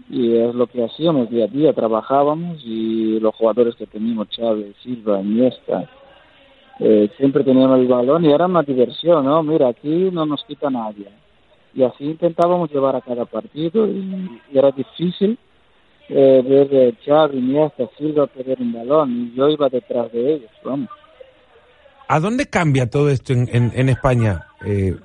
y 0.10 0.36
es 0.36 0.54
lo 0.54 0.68
que 0.68 0.84
hacíamos 0.84 1.32
día 1.32 1.46
a 1.46 1.48
día, 1.48 1.74
trabajábamos 1.74 2.62
y 2.64 3.20
los 3.20 3.34
jugadores 3.34 3.74
que 3.76 3.88
teníamos, 3.88 4.30
Chávez, 4.30 4.76
Silva, 4.84 5.20
Iniesta, 5.22 5.90
eh, 6.80 7.10
siempre 7.18 7.44
teníamos 7.44 7.80
el 7.80 7.88
balón 7.88 8.26
y 8.26 8.32
era 8.32 8.46
una 8.46 8.64
diversión, 8.64 9.26
¿no? 9.26 9.42
Mira, 9.44 9.70
aquí 9.70 10.10
no 10.12 10.26
nos 10.26 10.44
quita 10.46 10.70
nadie. 10.70 11.08
Y 11.74 11.84
así 11.84 12.06
intentábamos 12.06 12.72
llevar 12.72 12.96
a 12.96 13.02
cada 13.02 13.26
partido 13.26 13.88
y, 13.88 14.42
era 14.54 14.72
difícil 14.72 15.38
eh, 16.10 16.42
ver 16.46 16.68
a 16.74 16.84
eh, 16.84 16.94
Chávez, 17.06 17.38
Iniesta, 17.38 17.90
Silva 17.98 18.28
perder 18.28 18.62
un 18.62 18.74
balón 18.74 19.12
y 19.12 19.38
yo 19.38 19.50
iba 19.50 19.70
detrás 19.70 20.12
de 20.12 20.36
ellos, 20.36 20.52
vamos. 20.64 20.90
¿A 22.08 22.20
dónde 22.20 22.46
cambia 22.46 22.90
todo 22.90 23.10
esto 23.10 23.34
en, 23.34 23.50
en, 23.52 23.90
España? 23.90 24.46
Eh, 24.64 24.96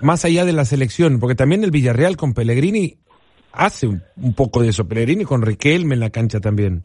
más 0.00 0.24
allá 0.24 0.44
de 0.44 0.52
la 0.52 0.64
selección, 0.64 1.18
porque 1.18 1.34
también 1.34 1.64
el 1.64 1.72
Villarreal 1.72 2.16
con 2.16 2.32
Pellegrini 2.32 2.94
hace 3.52 3.88
un, 3.88 4.02
poco 4.36 4.62
de 4.62 4.68
eso. 4.68 4.86
Pellegrini 4.86 5.24
con 5.24 5.42
Riquelme 5.42 5.94
en 5.94 6.00
la 6.00 6.10
cancha 6.10 6.38
también. 6.38 6.84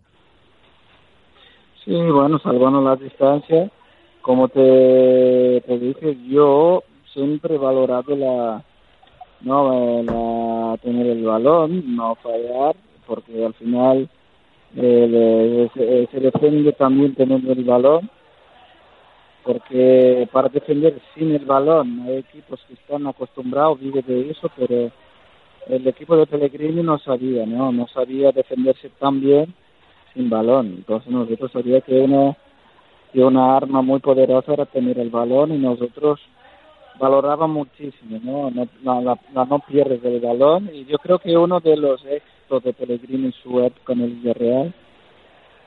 Sí, 1.86 1.94
bueno, 1.94 2.40
salvando 2.40 2.82
la 2.82 2.96
distancia. 2.96 3.72
Como 4.24 4.48
te, 4.48 5.62
dije, 5.68 6.18
yo 6.30 6.82
siempre 7.12 7.56
he 7.56 7.58
valorado 7.58 8.16
la, 8.16 8.64
no 9.42 10.02
la, 10.02 10.78
tener 10.78 11.08
el 11.08 11.26
balón, 11.26 11.98
no 11.98 12.16
fallar, 12.16 12.74
porque 13.06 13.46
al 13.46 13.54
final 13.56 14.08
eh, 14.78 15.70
se, 15.74 16.08
se, 16.08 16.20
defiende 16.22 16.72
también 16.72 17.14
teniendo 17.16 17.52
el 17.52 17.66
balón, 17.66 18.10
porque 19.44 20.26
para 20.32 20.48
defender 20.48 21.02
sin 21.14 21.36
el 21.36 21.44
balón 21.44 22.04
hay 22.08 22.20
equipos 22.20 22.62
que 22.66 22.76
están 22.76 23.06
acostumbrados, 23.06 23.82
viven 23.82 24.06
de 24.08 24.30
eso, 24.30 24.50
pero 24.56 24.90
el 25.68 25.86
equipo 25.86 26.16
de 26.16 26.28
Pellegrini 26.28 26.82
no 26.82 26.98
sabía, 26.98 27.46
¿no? 27.46 27.74
No 27.74 27.88
sabía 27.90 28.32
defenderse 28.32 28.90
tan 29.00 29.20
bien 29.20 29.54
sin 30.14 30.30
balón. 30.30 30.76
Entonces 30.78 31.12
nosotros 31.12 31.52
sabíamos 31.52 31.84
que 31.84 32.00
una, 32.00 32.38
que 33.14 33.24
una 33.24 33.56
arma 33.56 33.82
muy 33.82 34.00
poderosa 34.00 34.54
era 34.54 34.66
tener 34.66 35.00
el 35.00 35.10
balón 35.10 35.54
y 35.54 35.58
nosotros 35.58 36.20
valorábamos 37.00 37.68
muchísimo, 37.68 38.20
¿no? 38.24 38.52
no 38.52 38.68
la, 38.84 39.18
la, 39.34 39.46
no 39.46 39.60
pierdes 39.60 40.04
el 40.04 40.20
balón 40.20 40.70
y 40.74 40.86
yo 40.86 40.98
creo 40.98 41.20
que 41.20 41.38
uno 41.38 41.60
de 41.60 41.78
los 41.78 42.04
éxitos 42.06 42.64
de 42.64 42.74
Pellegrini 42.74 43.26
en 43.28 43.34
su 43.34 43.62
época 43.62 43.94
en 43.94 44.02
el 44.02 44.12
Villarreal 44.16 44.74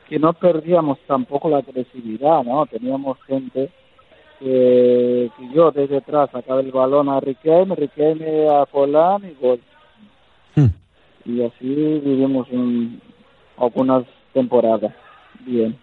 que 0.08 0.18
no 0.18 0.32
perdíamos 0.34 0.98
tampoco 1.06 1.48
la 1.48 1.58
agresividad, 1.58 2.44
¿no? 2.44 2.64
Teníamos 2.66 3.18
gente 3.26 3.70
que, 4.38 5.30
que 5.36 5.48
yo 5.52 5.72
desde 5.72 5.96
atrás 5.96 6.30
sacaba 6.30 6.60
el 6.60 6.70
balón 6.70 7.08
a 7.08 7.18
Riquelme, 7.18 7.74
Riquelme 7.74 8.48
a 8.48 8.66
Polán 8.66 9.24
y 9.24 9.34
gol 9.44 9.60
Hmm. 10.56 10.72
Y 11.26 11.42
así 11.42 11.66
vivimos 12.02 12.48
en 12.50 13.00
algunas 13.58 14.04
temporadas. 14.32 14.92
Bien. 15.40 15.76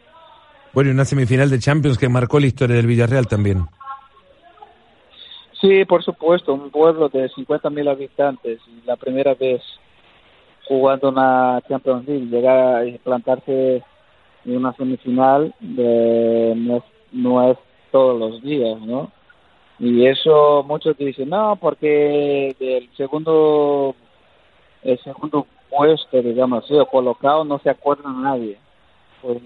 Bueno, 0.74 0.90
y 0.90 0.94
una 0.94 1.06
semifinal 1.06 1.50
de 1.50 1.60
Champions 1.60 1.98
que 1.98 2.10
marcó 2.10 2.40
la 2.40 2.48
historia 2.48 2.76
del 2.76 2.88
Villarreal 2.88 3.28
también. 3.28 3.68
Sí, 5.62 5.86
por 5.86 6.04
supuesto, 6.04 6.54
un 6.54 6.72
pueblo 6.72 7.10
de 7.10 7.30
50.000 7.30 7.90
habitantes 7.90 8.60
la 8.86 8.98
primera 8.98 9.34
vez 9.36 9.62
jugando 10.68 11.10
una 11.10 11.62
Champions 11.70 12.08
League, 12.08 12.26
llegar 12.26 12.58
a 12.58 12.98
plantarse 13.04 13.84
en 14.46 14.58
una 14.58 14.74
semifinal 14.74 15.54
de, 15.60 16.54
no, 16.56 16.78
es, 16.78 16.84
no 17.12 17.52
es 17.52 17.58
todos 17.92 18.20
los 18.20 18.42
días, 18.42 18.80
¿no? 18.82 19.12
Y 19.80 20.06
eso 20.06 20.64
muchos 20.64 20.98
dicen, 20.98 21.30
no, 21.30 21.56
porque 21.58 22.56
del 22.60 22.90
segundo 22.96 23.96
el 24.84 25.00
segundo 25.00 25.48
puesto, 25.70 26.22
digamos 26.22 26.64
así, 26.64 26.74
o 26.74 26.86
colocado, 26.86 27.44
no 27.44 27.60
se 27.60 27.70
acuerda 27.70 28.10
nadie. 28.12 28.58
Pues 29.22 29.38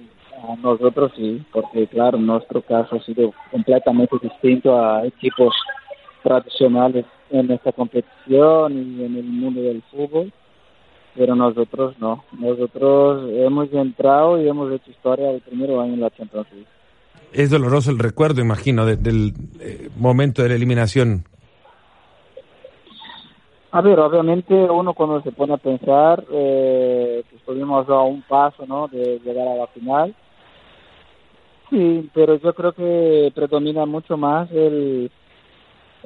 a 0.43 0.56
nosotros 0.56 1.12
sí, 1.15 1.43
porque 1.52 1.88
claro, 1.88 2.17
nuestro 2.17 2.62
caso 2.62 2.95
ha 2.95 3.04
sido 3.04 3.34
completamente 3.52 4.15
distinto 4.21 4.80
a 4.80 5.06
equipos 5.06 5.56
tradicionales 6.23 7.06
en 7.30 7.52
esta 7.52 7.71
competición 7.71 8.73
y 8.73 9.04
en 9.04 9.17
el 9.17 9.23
mundo 9.23 9.62
del 9.62 9.82
fútbol, 9.91 10.32
pero 11.15 11.36
nosotros 11.36 11.95
no. 12.00 12.23
Nosotros 12.38 13.30
hemos 13.34 13.71
entrado 13.73 14.41
y 14.41 14.47
hemos 14.47 14.71
hecho 14.71 14.91
historia 14.91 15.32
el 15.32 15.41
primero 15.41 15.82
año 15.82 15.93
en 15.95 16.02
la 16.02 16.10
Champions 16.12 16.47
League. 16.52 16.67
Es 17.34 17.50
doloroso 17.50 17.91
el 17.91 18.00
recuerdo, 18.00 18.41
imagino, 18.41 18.86
del 18.86 19.34
eh, 19.60 19.89
momento 19.97 20.43
de 20.43 20.50
la 20.50 20.56
eliminación 20.56 21.26
a 23.78 23.82
ver, 23.82 24.00
obviamente 24.00 24.56
uno 24.56 24.93
cuando 24.93 25.21
se 25.21 25.32
pone 25.32 25.54
a 25.54 25.58
pensar, 25.58 26.23
eh, 26.32 27.21
pues 27.30 27.41
estuvimos 27.41 27.88
a 27.89 28.02
un 28.02 28.21
paso, 28.23 28.65
¿no? 28.65 28.88
De 28.88 29.19
llegar 29.19 29.47
a 29.47 29.56
la 29.56 29.67
final. 29.67 30.15
Sí, 31.69 32.10
pero 32.13 32.39
yo 32.39 32.53
creo 32.53 32.71
que 32.71 33.32
predomina 33.36 33.86
mucho 33.86 34.15
más 34.15 34.49
el, 34.51 35.12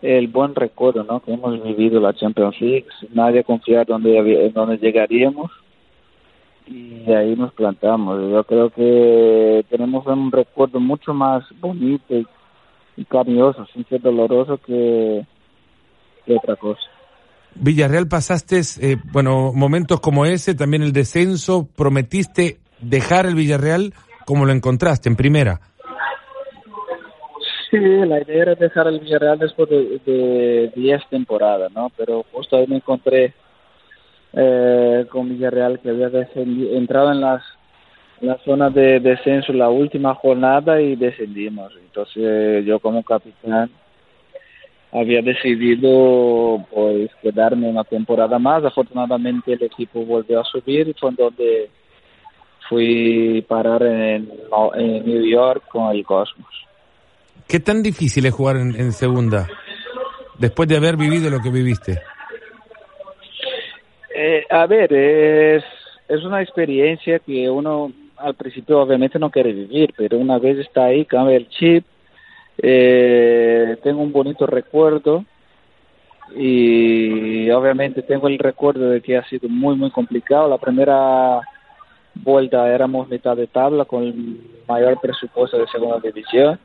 el 0.01 0.27
buen 0.27 0.55
recuerdo, 0.55 1.03
¿no? 1.03 1.19
Que 1.21 1.33
hemos 1.33 1.61
vivido 1.63 1.99
la 1.99 2.13
Champions 2.13 2.59
League. 2.59 2.87
Nadie 3.13 3.43
confía 3.43 3.83
dónde, 3.83 4.51
dónde 4.53 4.77
llegaríamos 4.77 5.51
y 6.65 7.11
ahí 7.11 7.35
nos 7.35 7.53
plantamos. 7.53 8.19
Yo 8.31 8.43
creo 8.43 8.69
que 8.69 9.65
tenemos 9.69 10.05
un 10.07 10.31
recuerdo 10.31 10.79
mucho 10.79 11.13
más 11.13 11.43
bonito 11.59 12.15
y, 12.95 13.05
cariñoso, 13.05 13.65
sin 13.73 13.85
ser 13.85 14.01
doloroso 14.01 14.57
que 14.57 15.25
otra 16.27 16.55
cosa. 16.55 16.81
Villarreal 17.55 18.07
pasaste, 18.07 18.61
eh, 18.81 18.97
bueno, 19.11 19.51
momentos 19.53 19.99
como 19.99 20.25
ese, 20.25 20.55
también 20.55 20.83
el 20.83 20.93
descenso, 20.93 21.67
prometiste 21.75 22.59
dejar 22.79 23.25
el 23.25 23.35
Villarreal 23.35 23.93
como 24.25 24.45
lo 24.45 24.51
encontraste 24.51 25.09
en 25.09 25.15
primera. 25.15 25.59
Sí, 27.69 27.77
la 27.79 28.21
idea 28.21 28.41
era 28.41 28.55
dejar 28.55 28.87
el 28.87 28.99
Villarreal 28.99 29.39
después 29.39 29.69
de 29.69 30.71
10 30.75 31.01
temporadas, 31.09 31.71
¿no? 31.71 31.89
Pero 31.95 32.25
justo 32.31 32.57
ahí 32.57 32.67
me 32.67 32.75
encontré 32.77 33.33
eh, 34.33 35.05
con 35.09 35.29
Villarreal 35.29 35.79
que 35.79 35.89
había 35.89 36.09
entrado 36.35 37.11
en 37.11 37.21
las 37.21 37.41
la 38.21 38.37
zona 38.45 38.69
de 38.69 38.99
descenso 38.99 39.51
la 39.51 39.69
última 39.69 40.13
jornada 40.13 40.79
y 40.79 40.95
descendimos. 40.95 41.73
Entonces 41.81 42.63
yo 42.65 42.79
como 42.79 43.03
capitán 43.03 43.69
había 44.91 45.21
decidido 45.21 46.65
pues 46.71 47.09
quedarme 47.21 47.67
una 47.67 47.83
temporada 47.83 48.37
más. 48.37 48.63
Afortunadamente 48.63 49.53
el 49.53 49.63
equipo 49.63 50.05
volvió 50.05 50.41
a 50.41 50.45
subir 50.45 50.87
y 50.87 50.93
fue 50.93 51.11
donde 51.17 51.69
fui 52.71 53.43
parar 53.47 53.83
en, 53.83 54.31
en 54.75 55.05
New 55.05 55.25
York 55.25 55.63
con 55.69 55.93
el 55.93 56.05
Cosmos. 56.05 56.47
¿Qué 57.45 57.59
tan 57.59 57.83
difícil 57.83 58.25
es 58.25 58.33
jugar 58.33 58.55
en, 58.55 58.91
segunda 58.93 59.45
después 60.39 60.69
de 60.69 60.77
haber 60.77 60.95
vivido 60.95 61.29
lo 61.29 61.41
que 61.41 61.49
viviste? 61.49 62.01
Eh, 64.15 64.45
a 64.49 64.65
ver, 64.67 64.93
es, 64.93 65.63
es 66.07 66.23
una 66.23 66.41
experiencia 66.41 67.19
que 67.19 67.49
uno 67.49 67.91
al 68.15 68.35
principio 68.35 68.79
obviamente 68.79 69.19
no 69.19 69.29
quiere 69.29 69.51
vivir, 69.51 69.93
pero 69.97 70.17
una 70.17 70.39
vez 70.39 70.59
está 70.59 70.85
ahí, 70.85 71.03
cambia 71.03 71.35
el 71.35 71.49
chip 71.49 71.83
eh, 72.63 73.77
tengo 73.81 74.01
un 74.01 74.11
bonito 74.11 74.45
recuerdo 74.45 75.25
y 76.35 77.49
obviamente 77.49 78.03
tengo 78.03 78.27
el 78.27 78.37
recuerdo 78.37 78.89
de 78.89 79.01
que 79.01 79.17
ha 79.17 79.27
sido 79.27 79.49
muy, 79.49 79.75
muy 79.75 79.89
complicado. 79.89 80.47
La 80.47 80.59
primera 80.59 81.41
vuelta 82.23 82.67
éramos 82.73 83.09
mitad 83.09 83.35
de 83.35 83.47
tabla 83.47 83.85
con 83.85 84.03
el 84.03 84.41
mayor 84.67 84.99
presupuesto 84.99 85.57
de 85.57 85.67
segunda 85.67 85.99
división. 85.99 86.59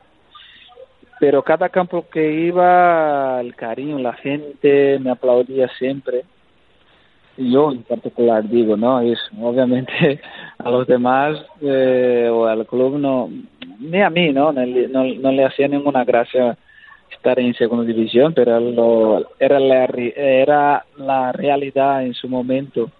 Pero 1.19 1.41
cada 1.41 1.69
campo 1.69 2.05
que 2.11 2.31
iba, 2.31 3.41
el 3.41 3.55
cariño, 3.55 3.97
la 3.97 4.13
gente 4.13 4.99
me 4.99 5.09
aplaudía 5.09 5.67
siempre. 5.79 6.23
Yo 7.37 7.71
en 7.71 7.83
particular 7.83 8.47
digo, 8.47 8.77
¿no? 8.77 8.99
Es, 9.01 9.19
obviamente 9.39 10.21
a 10.57 10.69
los 10.69 10.85
demás 10.87 11.37
eh, 11.61 12.29
o 12.31 12.45
al 12.45 12.65
club 12.65 12.97
no, 12.97 13.29
ni 13.79 14.01
a 14.01 14.09
mí, 14.09 14.31
¿no? 14.31 14.51
No, 14.51 14.63
no, 14.65 15.31
le 15.31 15.45
hacía 15.45 15.67
ninguna 15.67 16.03
gracia 16.03 16.57
estar 17.11 17.39
en 17.39 17.53
segunda 17.53 17.85
división, 17.85 18.33
pero 18.33 18.59
lo, 18.59 19.31
era, 19.39 19.59
la, 19.59 19.85
era 19.85 20.85
la 20.97 21.31
realidad 21.31 22.03
en 22.05 22.13
su 22.13 22.27
momento 22.27 22.91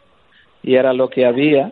y 0.64 0.76
era 0.76 0.94
lo 0.94 1.10
que 1.10 1.26
había. 1.26 1.72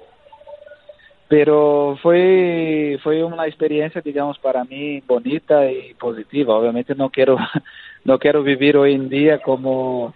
Pero 1.28 1.98
fue 2.02 3.00
fue 3.04 3.24
una 3.24 3.48
experiencia 3.48 4.02
digamos 4.02 4.38
para 4.40 4.64
mí 4.64 5.02
bonita 5.08 5.70
y 5.72 5.94
positiva. 5.96 6.56
Obviamente 6.56 6.94
no 6.96 7.10
quiero 7.10 7.38
no 8.04 8.20
quiero 8.20 8.44
vivir 8.44 8.78
hoy 8.78 8.94
en 8.94 9.10
día 9.10 9.40
como 9.40 10.14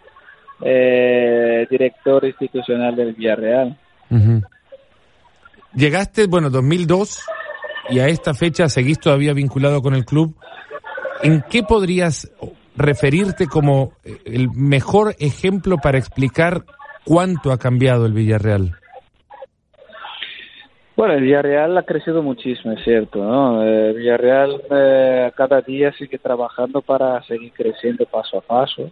eh, 0.61 1.65
director 1.69 2.25
institucional 2.25 2.95
del 2.95 3.13
Villarreal. 3.13 3.77
Llegaste 5.73 6.27
bueno 6.27 6.49
2002 6.49 7.25
y 7.89 7.99
a 7.99 8.07
esta 8.07 8.33
fecha 8.33 8.69
seguís 8.69 8.99
todavía 8.99 9.33
vinculado 9.33 9.81
con 9.81 9.95
el 9.95 10.05
club. 10.05 10.35
En 11.21 11.43
qué 11.49 11.63
podrías 11.63 12.31
referirte 12.75 13.47
como 13.47 13.93
el 14.03 14.49
mejor 14.51 15.15
ejemplo 15.19 15.77
para 15.77 15.97
explicar 15.97 16.63
cuánto 17.03 17.51
ha 17.51 17.57
cambiado 17.57 18.05
el 18.05 18.13
Villarreal 18.13 18.79
bueno, 20.99 21.13
el 21.13 21.21
Villarreal 21.21 21.77
ha 21.77 21.83
crecido 21.83 22.21
muchísimo, 22.21 22.73
es 22.73 22.83
cierto, 22.83 23.23
¿no? 23.23 23.61
Villarreal 23.93 24.61
eh, 24.69 25.31
cada 25.33 25.61
día 25.61 25.93
sigue 25.93 26.17
trabajando 26.17 26.81
para 26.81 27.23
seguir 27.23 27.53
creciendo 27.53 28.05
paso 28.05 28.39
a 28.39 28.41
paso. 28.41 28.91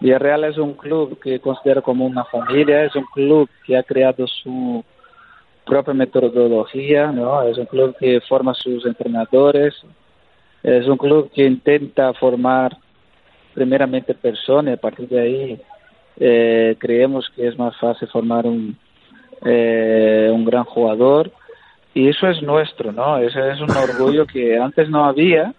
Villarreal 0.00 0.44
es 0.44 0.56
un 0.56 0.72
club 0.72 1.20
que 1.20 1.38
considero 1.38 1.82
como 1.82 2.06
una 2.06 2.24
familia, 2.24 2.82
es 2.82 2.96
un 2.96 3.04
club 3.12 3.46
que 3.66 3.76
ha 3.76 3.82
creado 3.82 4.26
su 4.26 4.82
propia 5.66 5.92
metodología. 5.92 7.12
Es 7.46 7.58
un 7.58 7.66
club 7.66 7.94
que 8.00 8.22
forma 8.22 8.54
sus 8.54 8.86
entrenadores, 8.86 9.74
es 10.62 10.86
un 10.86 10.96
club 10.96 11.30
que 11.34 11.44
intenta 11.44 12.14
formar 12.14 12.74
primeramente 13.52 14.14
personas 14.14 14.78
a 14.78 14.80
partir 14.80 15.06
de 15.10 15.20
ahí 15.20 15.60
eh, 16.20 16.74
creemos 16.78 17.30
que 17.36 17.46
es 17.46 17.56
más 17.56 17.76
fácil 17.76 18.08
formar 18.08 18.44
un 18.44 18.76
eh, 19.44 20.30
un 20.32 20.44
gran 20.44 20.64
jugador 20.64 21.30
y 21.94 22.08
eso 22.08 22.28
es 22.28 22.42
nuestro, 22.42 22.92
¿no? 22.92 23.18
Ese 23.18 23.50
es 23.50 23.60
un 23.60 23.70
orgullo 23.70 24.26
que 24.26 24.58
antes 24.58 24.88
no 24.88 25.04
había 25.04 25.54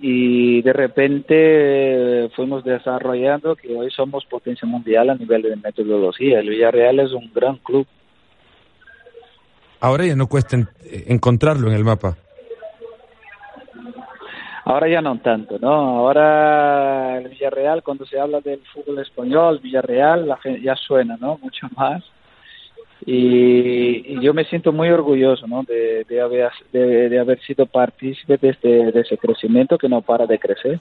y 0.00 0.60
de 0.62 0.72
repente 0.72 2.30
fuimos 2.34 2.64
desarrollando 2.64 3.54
que 3.54 3.74
hoy 3.74 3.90
somos 3.90 4.24
potencia 4.24 4.66
mundial 4.66 5.10
a 5.10 5.14
nivel 5.14 5.42
de 5.42 5.56
metodología. 5.56 6.40
El 6.40 6.50
Villarreal 6.50 7.00
es 7.00 7.12
un 7.12 7.30
gran 7.32 7.56
club. 7.58 7.86
Ahora 9.80 10.06
ya 10.06 10.16
no 10.16 10.26
cuesta 10.26 10.56
encontrarlo 11.06 11.68
en 11.68 11.74
el 11.74 11.84
mapa. 11.84 12.16
Ahora 14.64 14.88
ya 14.88 15.02
no 15.02 15.18
tanto, 15.18 15.58
¿no? 15.58 15.70
Ahora 15.70 17.18
el 17.18 17.28
Villarreal, 17.28 17.82
cuando 17.82 18.06
se 18.06 18.18
habla 18.18 18.40
del 18.40 18.60
fútbol 18.72 18.98
español, 19.00 19.60
Villarreal, 19.62 20.26
la 20.26 20.38
ya 20.62 20.74
suena, 20.74 21.18
¿no? 21.20 21.38
Mucho 21.42 21.68
más 21.76 22.02
y, 23.06 24.20
yo 24.20 24.32
me 24.32 24.44
siento 24.44 24.72
muy 24.72 24.88
orgulloso 24.88 25.46
¿no? 25.46 25.62
de, 25.64 26.04
de, 26.08 26.20
haber, 26.20 26.50
de, 26.72 27.18
haber 27.18 27.40
sido 27.42 27.66
partícipe 27.66 28.38
de, 28.38 28.50
este, 28.50 28.68
de 28.68 29.00
ese 29.00 29.18
crecimiento 29.18 29.76
que 29.76 29.88
no 29.88 30.00
para 30.00 30.26
de 30.26 30.38
crecer. 30.38 30.80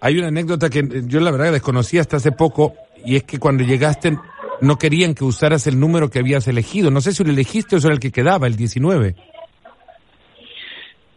Hay 0.00 0.18
una 0.18 0.28
anécdota 0.28 0.70
que 0.70 0.82
yo 1.06 1.20
la 1.20 1.30
verdad 1.30 1.52
desconocía 1.52 2.00
hasta 2.00 2.16
hace 2.16 2.32
poco 2.32 2.74
y 3.04 3.16
es 3.16 3.24
que 3.24 3.38
cuando 3.38 3.64
llegaste 3.64 4.16
no 4.62 4.76
querían 4.76 5.14
que 5.14 5.24
usaras 5.24 5.66
el 5.66 5.78
número 5.78 6.08
que 6.08 6.18
habías 6.18 6.48
elegido. 6.48 6.90
No 6.90 7.00
sé 7.00 7.12
si 7.12 7.24
lo 7.24 7.30
elegiste 7.30 7.76
o 7.76 7.78
era 7.78 7.92
el 7.92 8.00
que 8.00 8.12
quedaba, 8.12 8.46
el 8.46 8.56
19. 8.56 9.14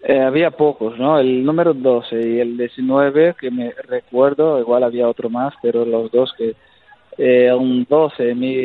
Eh, 0.05 0.19
había 0.19 0.51
pocos, 0.51 0.99
¿no? 0.99 1.17
El 1.17 1.45
número 1.45 1.73
12 1.73 2.15
y 2.27 2.39
el 2.39 2.57
19, 2.57 3.35
que 3.39 3.49
me 3.49 3.71
recuerdo, 3.87 4.59
igual 4.59 4.83
había 4.83 5.07
otro 5.07 5.29
más, 5.29 5.53
pero 5.61 5.85
los 5.85 6.11
dos 6.11 6.33
que 6.37 6.55
eh, 7.17 7.51
un 7.53 7.85
12, 7.89 8.35
mi 8.35 8.55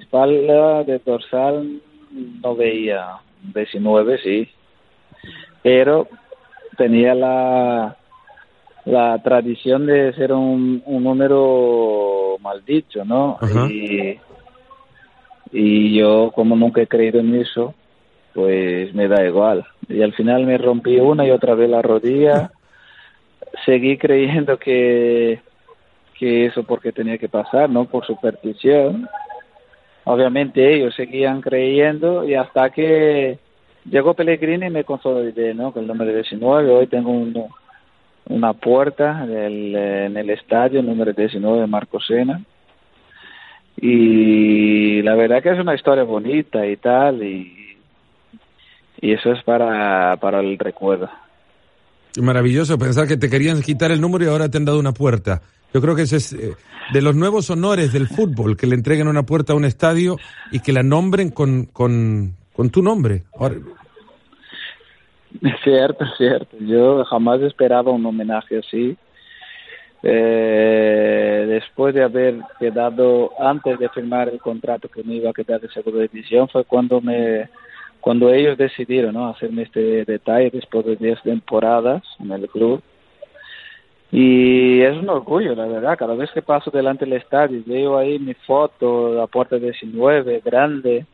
espalda 0.00 0.84
de 0.84 0.98
dorsal 0.98 1.80
no 2.10 2.56
veía, 2.56 3.18
19 3.54 4.18
sí, 4.22 4.48
pero 5.62 6.08
tenía 6.76 7.14
la, 7.14 7.96
la 8.84 9.22
tradición 9.22 9.86
de 9.86 10.12
ser 10.14 10.32
un, 10.32 10.82
un 10.86 11.04
número 11.04 12.36
maldito, 12.40 13.04
¿no? 13.04 13.38
Y, 13.70 14.18
y 15.52 15.98
yo 15.98 16.32
como 16.34 16.56
nunca 16.56 16.82
he 16.82 16.86
creído 16.86 17.20
en 17.20 17.34
eso, 17.34 17.74
pues 18.32 18.94
me 18.94 19.08
da 19.08 19.26
igual. 19.26 19.66
Y 19.88 20.02
al 20.02 20.12
final 20.14 20.46
me 20.46 20.58
rompí 20.58 20.98
una 20.98 21.26
y 21.26 21.30
otra 21.30 21.54
vez 21.54 21.68
la 21.68 21.82
rodilla, 21.82 22.50
seguí 23.66 23.98
creyendo 23.98 24.58
que 24.58 25.40
que 26.18 26.46
eso 26.46 26.64
porque 26.64 26.92
tenía 26.92 27.18
que 27.18 27.28
pasar, 27.28 27.70
¿no? 27.70 27.84
Por 27.84 28.04
superstición. 28.04 29.08
Obviamente 30.04 30.74
ellos 30.74 30.94
seguían 30.94 31.40
creyendo 31.40 32.28
y 32.28 32.34
hasta 32.34 32.70
que 32.70 33.38
llegó 33.84 34.14
Pellegrini 34.14 34.66
y 34.66 34.70
me 34.70 34.84
consolidé, 34.84 35.54
¿no? 35.54 35.72
Con 35.72 35.82
el 35.82 35.88
número 35.88 36.12
19. 36.12 36.70
Hoy 36.70 36.86
tengo 36.86 37.12
una 38.26 38.52
puerta 38.54 39.24
en 39.24 40.16
el 40.16 40.30
estadio, 40.30 40.82
número 40.82 41.12
19 41.12 41.60
de 41.60 41.66
Marco 41.66 42.00
Sena. 42.00 42.42
Y 43.80 45.02
la 45.02 45.14
verdad 45.14 45.42
que 45.42 45.50
es 45.50 45.58
una 45.60 45.74
historia 45.74 46.02
bonita 46.02 46.66
y 46.66 46.76
tal, 46.78 47.22
y, 47.22 47.76
y 49.00 49.12
eso 49.12 49.30
es 49.32 49.42
para, 49.44 50.16
para 50.16 50.40
el 50.40 50.58
recuerdo. 50.58 51.08
Maravilloso 52.20 52.76
pensar 52.76 53.06
que 53.06 53.16
te 53.16 53.30
querían 53.30 53.62
quitar 53.62 53.92
el 53.92 54.00
número 54.00 54.24
y 54.24 54.28
ahora 54.28 54.48
te 54.48 54.58
han 54.58 54.64
dado 54.64 54.80
una 54.80 54.92
puerta. 54.92 55.42
Yo 55.72 55.80
creo 55.80 55.94
que 55.94 56.02
ese 56.02 56.16
es 56.16 56.32
eh, 56.32 56.56
de 56.92 57.02
los 57.02 57.14
nuevos 57.14 57.50
honores 57.50 57.92
del 57.92 58.08
fútbol, 58.08 58.56
que 58.56 58.66
le 58.66 58.74
entreguen 58.74 59.08
una 59.08 59.24
puerta 59.24 59.52
a 59.52 59.56
un 59.56 59.64
estadio 59.64 60.16
y 60.50 60.60
que 60.60 60.72
la 60.72 60.82
nombren 60.82 61.30
con, 61.30 61.66
con, 61.66 62.34
tu 62.72 62.82
nombre. 62.82 63.24
Es 65.42 65.52
cierto, 65.64 66.04
cierto. 66.16 66.56
Yo 66.60 67.04
jamás 67.04 67.42
esperaba 67.42 67.92
un 67.92 68.04
homenaje 68.06 68.58
así. 68.58 68.96
Eh, 70.02 71.44
después 71.48 71.94
de 71.94 72.04
haber 72.04 72.36
quedado, 72.58 73.32
antes 73.38 73.78
de 73.78 73.88
firmar 73.90 74.28
el 74.28 74.38
contrato 74.38 74.88
que 74.88 75.02
me 75.02 75.16
iba 75.16 75.30
a 75.30 75.34
quedar 75.34 75.60
de 75.60 75.68
segunda 75.68 76.00
división, 76.00 76.48
fue 76.48 76.64
cuando 76.64 77.00
me 77.00 77.48
cuando 78.00 78.32
ellos 78.32 78.56
decidieron 78.56 79.14
¿no? 79.14 79.28
hacerme 79.28 79.62
este 79.62 80.04
detalle 80.04 80.50
después 80.50 80.86
de 80.86 80.94
10 80.94 81.20
temporadas 81.22 82.04
en 82.20 82.30
el 82.30 82.48
club 82.48 82.80
y 84.10 84.80
es 84.80 84.96
un 84.96 85.08
orgullo, 85.10 85.54
la 85.54 85.66
verdad. 85.66 85.98
Cada 85.98 86.14
vez 86.14 86.30
que 86.32 86.42
paso 86.42 86.70
delante 86.70 87.04
del 87.04 87.14
estadio, 87.14 87.62
veo 87.66 87.98
ahí 87.98 88.18
mi 88.18 88.34
foto, 88.34 89.12
la 89.14 89.26
puerta 89.26 89.56
19, 89.56 90.42
grande. 90.44 91.04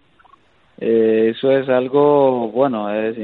Eh, 0.79 1.33
eso 1.35 1.51
es 1.51 1.69
algo, 1.69 2.51
bueno, 2.51 2.93
es 2.93 3.17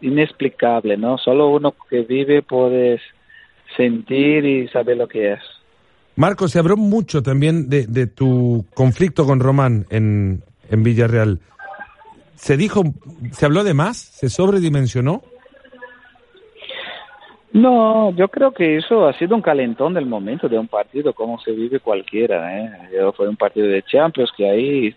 inexplicable, 0.00 0.96
¿no? 0.96 1.18
Solo 1.18 1.48
uno 1.48 1.74
que 1.90 2.00
vive 2.02 2.42
puede 2.42 3.00
sentir 3.76 4.44
y 4.44 4.68
saber 4.68 4.96
lo 4.96 5.08
que 5.08 5.32
es. 5.32 5.40
Marco, 6.16 6.48
se 6.48 6.58
habló 6.58 6.76
mucho 6.76 7.22
también 7.22 7.68
de, 7.70 7.86
de 7.86 8.06
tu 8.06 8.66
conflicto 8.74 9.24
con 9.26 9.40
Román 9.40 9.86
en, 9.90 10.42
en 10.70 10.82
Villarreal. 10.82 11.40
¿Se 12.34 12.56
dijo, 12.56 12.82
se 13.30 13.46
habló 13.46 13.64
de 13.64 13.72
más? 13.72 13.96
¿Se 13.96 14.28
sobredimensionó? 14.28 15.22
No, 17.52 18.12
yo 18.12 18.28
creo 18.28 18.52
que 18.52 18.78
eso 18.78 19.06
ha 19.06 19.12
sido 19.18 19.36
un 19.36 19.42
calentón 19.42 19.92
del 19.92 20.06
momento 20.06 20.48
de 20.48 20.58
un 20.58 20.68
partido, 20.68 21.12
como 21.12 21.38
se 21.38 21.52
vive 21.52 21.80
cualquiera. 21.80 22.58
¿eh? 22.58 22.70
Fue 23.14 23.28
un 23.28 23.36
partido 23.36 23.66
de 23.66 23.82
Champions 23.82 24.32
que 24.34 24.48
ahí, 24.48 24.94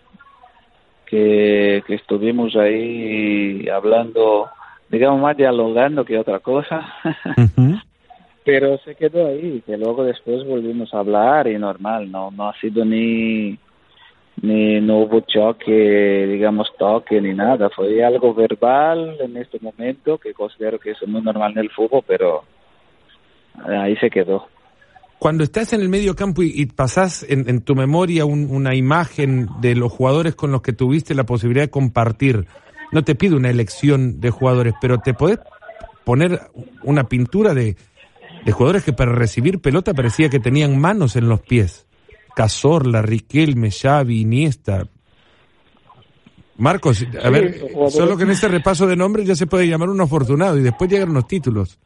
que, 1.04 1.82
que 1.86 1.94
estuvimos 1.94 2.56
ahí 2.56 3.68
hablando, 3.68 4.48
digamos 4.88 5.20
más 5.20 5.36
dialogando 5.36 6.04
que 6.04 6.18
otra 6.18 6.38
cosa. 6.38 6.94
Pero 8.44 8.78
se 8.78 8.94
quedó 8.94 9.26
ahí, 9.26 9.62
que 9.66 9.76
luego 9.76 10.04
después 10.04 10.46
volvimos 10.46 10.94
a 10.94 11.00
hablar 11.00 11.48
y 11.48 11.58
normal, 11.58 12.10
no, 12.10 12.30
no 12.30 12.48
ha 12.48 12.54
sido 12.60 12.84
ni, 12.84 13.58
ni 14.42 14.80
no 14.80 14.98
hubo 14.98 15.20
choque, 15.20 16.26
digamos 16.26 16.68
toque 16.78 17.20
ni 17.20 17.32
nada, 17.32 17.70
fue 17.70 18.04
algo 18.04 18.34
verbal 18.34 19.16
en 19.20 19.36
este 19.36 19.58
momento 19.60 20.18
que 20.18 20.34
considero 20.34 20.78
que 20.78 20.90
es 20.90 20.98
muy 21.06 21.22
normal 21.22 21.52
en 21.52 21.58
el 21.58 21.70
fútbol, 21.70 22.02
pero 22.06 22.44
ahí 23.64 23.96
se 23.96 24.10
quedó. 24.10 24.46
Cuando 25.18 25.44
estás 25.44 25.72
en 25.72 25.80
el 25.80 25.88
medio 25.88 26.14
campo 26.14 26.42
y, 26.42 26.66
pasás 26.66 27.24
en, 27.26 27.62
tu 27.62 27.74
memoria 27.74 28.26
una 28.26 28.74
imagen 28.74 29.48
de 29.60 29.74
los 29.74 29.90
jugadores 29.90 30.34
con 30.34 30.52
los 30.52 30.60
que 30.60 30.74
tuviste 30.74 31.14
la 31.14 31.24
posibilidad 31.24 31.64
de 31.64 31.70
compartir, 31.70 32.46
no 32.92 33.02
te 33.02 33.14
pido 33.14 33.38
una 33.38 33.48
elección 33.48 34.20
de 34.20 34.30
jugadores, 34.30 34.74
pero 34.80 34.98
te 34.98 35.14
podés 35.14 35.38
poner 36.04 36.42
una 36.84 37.04
pintura 37.04 37.54
de, 37.54 37.76
de 38.44 38.52
jugadores 38.52 38.84
que 38.84 38.92
para 38.92 39.12
recibir 39.12 39.60
pelota 39.60 39.94
parecía 39.94 40.28
que 40.28 40.38
tenían 40.38 40.78
manos 40.78 41.16
en 41.16 41.30
los 41.30 41.40
pies. 41.40 41.85
Cazorla, 42.36 43.00
Riquelme, 43.00 43.70
Xavi, 43.70 44.20
Iniesta. 44.20 44.82
Marcos, 46.58 47.02
a 47.24 47.30
ver, 47.30 47.54
solo 47.88 48.14
que 48.14 48.24
en 48.24 48.30
este 48.30 48.48
repaso 48.48 48.86
de 48.86 48.94
nombres 48.94 49.26
ya 49.26 49.34
se 49.34 49.46
puede 49.46 49.66
llamar 49.66 49.88
un 49.88 50.02
afortunado 50.02 50.58
y 50.58 50.62
después 50.62 50.90
llegan 50.90 51.14
los 51.14 51.26
títulos. 51.26 51.78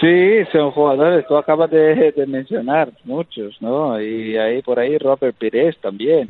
Sí, 0.00 0.44
son 0.52 0.70
jugadores, 0.70 1.26
tú 1.26 1.36
acabas 1.36 1.70
de, 1.72 2.14
mencionar 2.28 2.92
muchos, 3.02 3.60
¿no? 3.60 4.00
Y 4.00 4.36
ahí 4.36 4.62
por 4.62 4.78
ahí 4.78 4.96
Robert 4.96 5.36
Pérez 5.36 5.76
también. 5.80 6.28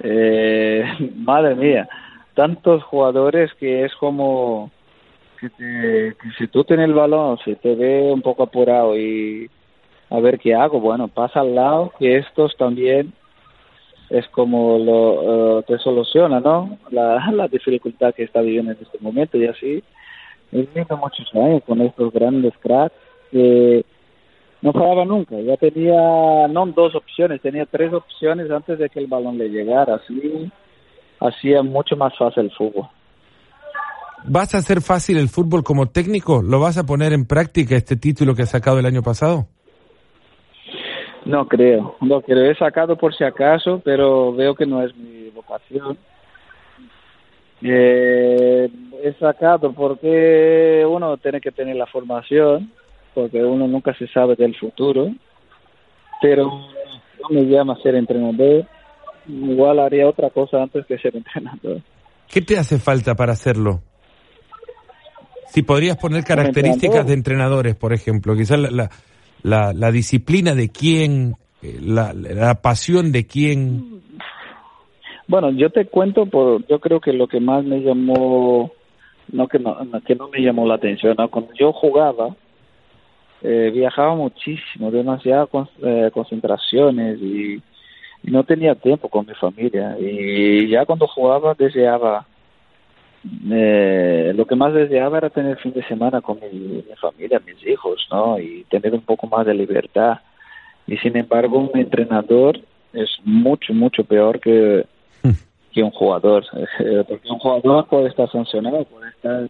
Eh, 0.00 0.84
madre 1.16 1.54
mía, 1.54 1.88
tantos 2.34 2.82
jugadores 2.84 3.50
que 3.58 3.86
es 3.86 3.94
como 3.94 4.70
que, 5.40 5.48
te, 5.48 6.14
que 6.20 6.30
si 6.36 6.46
tú 6.48 6.62
tienes 6.64 6.88
el 6.88 6.94
balón, 6.94 7.38
si 7.42 7.54
te 7.54 7.74
ve 7.74 8.12
un 8.12 8.20
poco 8.20 8.42
apurado 8.42 8.98
y 8.98 9.48
a 10.12 10.20
ver 10.20 10.38
qué 10.38 10.54
hago, 10.54 10.78
bueno, 10.78 11.08
pasa 11.08 11.40
al 11.40 11.54
lado 11.54 11.92
que 11.98 12.18
estos 12.18 12.54
también 12.58 13.14
es 14.10 14.28
como 14.28 14.78
lo 14.78 15.58
uh, 15.58 15.62
te 15.62 15.78
soluciona, 15.78 16.38
¿no? 16.38 16.78
La, 16.90 17.30
la 17.32 17.48
dificultad 17.48 18.14
que 18.14 18.24
está 18.24 18.42
viviendo 18.42 18.72
en 18.72 18.78
este 18.80 18.98
momento 19.00 19.38
y 19.38 19.46
así. 19.46 19.82
He 20.52 20.58
vivido 20.58 20.98
muchos 20.98 21.34
años 21.34 21.62
con 21.66 21.80
estos 21.80 22.12
grandes 22.12 22.52
cracks 22.58 22.94
que 23.30 23.86
no 24.60 24.72
fallaba 24.74 25.06
nunca. 25.06 25.40
Ya 25.40 25.56
tenía 25.56 26.46
no 26.46 26.66
dos 26.66 26.94
opciones, 26.94 27.40
tenía 27.40 27.64
tres 27.64 27.90
opciones 27.94 28.50
antes 28.50 28.78
de 28.78 28.90
que 28.90 29.00
el 29.00 29.06
balón 29.06 29.38
le 29.38 29.48
llegara. 29.48 29.94
Así 29.94 30.52
hacía 31.20 31.62
mucho 31.62 31.96
más 31.96 32.12
fácil 32.18 32.44
el 32.44 32.50
fútbol. 32.50 32.86
¿Vas 34.24 34.54
a 34.54 34.58
hacer 34.58 34.82
fácil 34.82 35.16
el 35.16 35.30
fútbol 35.30 35.64
como 35.64 35.86
técnico? 35.86 36.42
¿Lo 36.42 36.60
vas 36.60 36.76
a 36.76 36.84
poner 36.84 37.14
en 37.14 37.24
práctica 37.24 37.76
este 37.76 37.96
título 37.96 38.34
que 38.34 38.42
has 38.42 38.50
sacado 38.50 38.78
el 38.78 38.84
año 38.84 39.02
pasado? 39.02 39.46
No 41.24 41.46
creo, 41.46 41.96
no 42.00 42.20
creo. 42.20 42.50
He 42.50 42.54
sacado 42.56 42.96
por 42.96 43.14
si 43.14 43.24
acaso, 43.24 43.80
pero 43.84 44.32
veo 44.32 44.54
que 44.54 44.66
no 44.66 44.82
es 44.82 44.94
mi 44.96 45.30
vocación. 45.30 45.96
Eh, 47.62 48.68
he 49.02 49.12
sacado 49.14 49.72
porque 49.72 50.84
uno 50.88 51.16
tiene 51.16 51.40
que 51.40 51.52
tener 51.52 51.76
la 51.76 51.86
formación 51.86 52.72
porque 53.14 53.42
uno 53.44 53.66
nunca 53.68 53.94
se 53.94 54.06
sabe 54.08 54.36
del 54.36 54.56
futuro, 54.56 55.10
pero 56.20 56.44
no 56.46 57.28
me 57.30 57.42
llama 57.42 57.76
ser 57.82 57.94
entrenador, 57.94 58.66
igual 59.26 59.78
haría 59.80 60.08
otra 60.08 60.30
cosa 60.30 60.62
antes 60.62 60.86
que 60.86 60.98
ser 60.98 61.16
entrenador. 61.16 61.80
¿Qué 62.28 62.40
te 62.40 62.58
hace 62.58 62.78
falta 62.78 63.14
para 63.14 63.32
hacerlo? 63.32 63.82
Si 65.48 65.62
podrías 65.62 65.98
poner 65.98 66.24
características 66.24 67.06
de 67.06 67.12
entrenadores, 67.12 67.76
por 67.76 67.92
ejemplo, 67.92 68.34
quizás 68.34 68.58
la, 68.58 68.70
la, 68.70 68.90
la, 69.42 69.90
disciplina 69.90 70.54
de 70.54 70.70
quién, 70.70 71.34
eh, 71.62 71.78
la, 71.80 72.12
la 72.12 72.60
pasión 72.62 73.12
de 73.12 73.26
quién. 73.26 74.02
Bueno, 75.28 75.50
yo 75.50 75.70
te 75.70 75.86
cuento, 75.86 76.26
por, 76.26 76.66
yo 76.66 76.80
creo 76.80 77.00
que 77.00 77.12
lo 77.12 77.26
que 77.26 77.40
más 77.40 77.64
me 77.64 77.80
llamó, 77.80 78.72
no 79.32 79.48
que 79.48 79.58
no, 79.58 79.76
que 80.06 80.14
no 80.14 80.28
me 80.28 80.40
llamó 80.40 80.66
la 80.66 80.74
atención, 80.74 81.14
¿no? 81.18 81.30
cuando 81.30 81.52
yo 81.54 81.72
jugaba, 81.72 82.34
eh, 83.42 83.70
viajaba 83.72 84.14
muchísimo, 84.14 84.90
demasiadas 84.90 85.48
eh, 85.82 86.10
concentraciones 86.12 87.20
y, 87.20 87.62
no 88.24 88.44
tenía 88.44 88.76
tiempo 88.76 89.08
con 89.08 89.26
mi 89.26 89.34
familia. 89.34 89.96
Y 89.98 90.68
ya 90.68 90.86
cuando 90.86 91.08
jugaba 91.08 91.54
deseaba, 91.54 92.24
eh, 93.50 94.32
lo 94.34 94.46
que 94.46 94.56
más 94.56 94.74
deseaba 94.74 95.18
era 95.18 95.30
tener 95.30 95.56
fin 95.58 95.72
de 95.72 95.84
semana 95.84 96.20
con 96.20 96.38
mi, 96.40 96.82
familia, 97.00 97.40
mis 97.46 97.64
hijos, 97.66 98.06
¿no? 98.10 98.38
Y 98.38 98.64
tener 98.64 98.94
un 98.94 99.02
poco 99.02 99.26
más 99.26 99.46
de 99.46 99.54
libertad. 99.54 100.18
Y 100.86 100.96
sin 100.98 101.16
embargo, 101.16 101.58
un 101.58 101.78
entrenador 101.78 102.58
es 102.92 103.10
mucho, 103.24 103.72
mucho 103.72 104.04
peor 104.04 104.40
que, 104.40 104.86
que 105.72 105.82
un 105.82 105.90
jugador. 105.90 106.44
Porque 107.08 107.28
un 107.28 107.38
jugador 107.38 107.86
puede 107.86 108.08
estar 108.08 108.30
sancionado, 108.30 108.84
puede 108.84 109.10
estar 109.10 109.48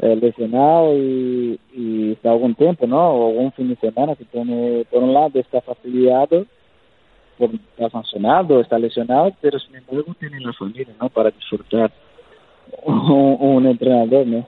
eh, 0.00 0.16
lesionado 0.16 0.96
y, 0.96 1.58
y 1.72 2.12
está 2.12 2.30
algún 2.30 2.54
tiempo, 2.54 2.86
¿no? 2.86 3.10
O 3.10 3.28
un 3.28 3.52
fin 3.52 3.68
de 3.68 3.76
semana 3.76 4.14
que 4.16 4.24
tiene, 4.24 4.84
por 4.90 5.02
un 5.02 5.14
lado, 5.14 5.38
está 5.38 5.60
facilitado, 5.60 6.46
por, 7.38 7.50
está 7.54 7.90
sancionado, 7.90 8.60
está 8.60 8.78
lesionado, 8.78 9.32
pero 9.40 9.58
sin 9.58 9.76
embargo 9.76 10.14
tiene 10.18 10.40
la 10.40 10.52
familia, 10.52 10.94
¿no? 11.00 11.08
Para 11.08 11.30
disfrutar 11.30 11.92
un, 12.84 13.36
un 13.40 13.66
entrenador, 13.66 14.26
¿no? 14.26 14.46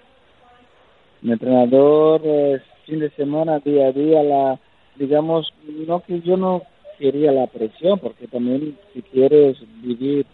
Un 1.23 1.33
entrenador, 1.33 2.21
eh, 2.25 2.61
fin 2.85 3.01
de 3.01 3.11
semana, 3.11 3.59
día 3.61 3.89
a 3.89 3.93
día, 3.93 4.23
la, 4.23 4.61
digamos, 4.97 5.53
no 5.87 6.01
que 6.01 6.21
yo 6.21 6.37
no 6.37 6.63
quería 6.99 7.33
la 7.33 7.47
presión, 7.47 7.99
porque 7.99 8.27
también 8.27 8.77
si 8.93 9.03
quieres 9.03 9.57
vivir 9.83 10.27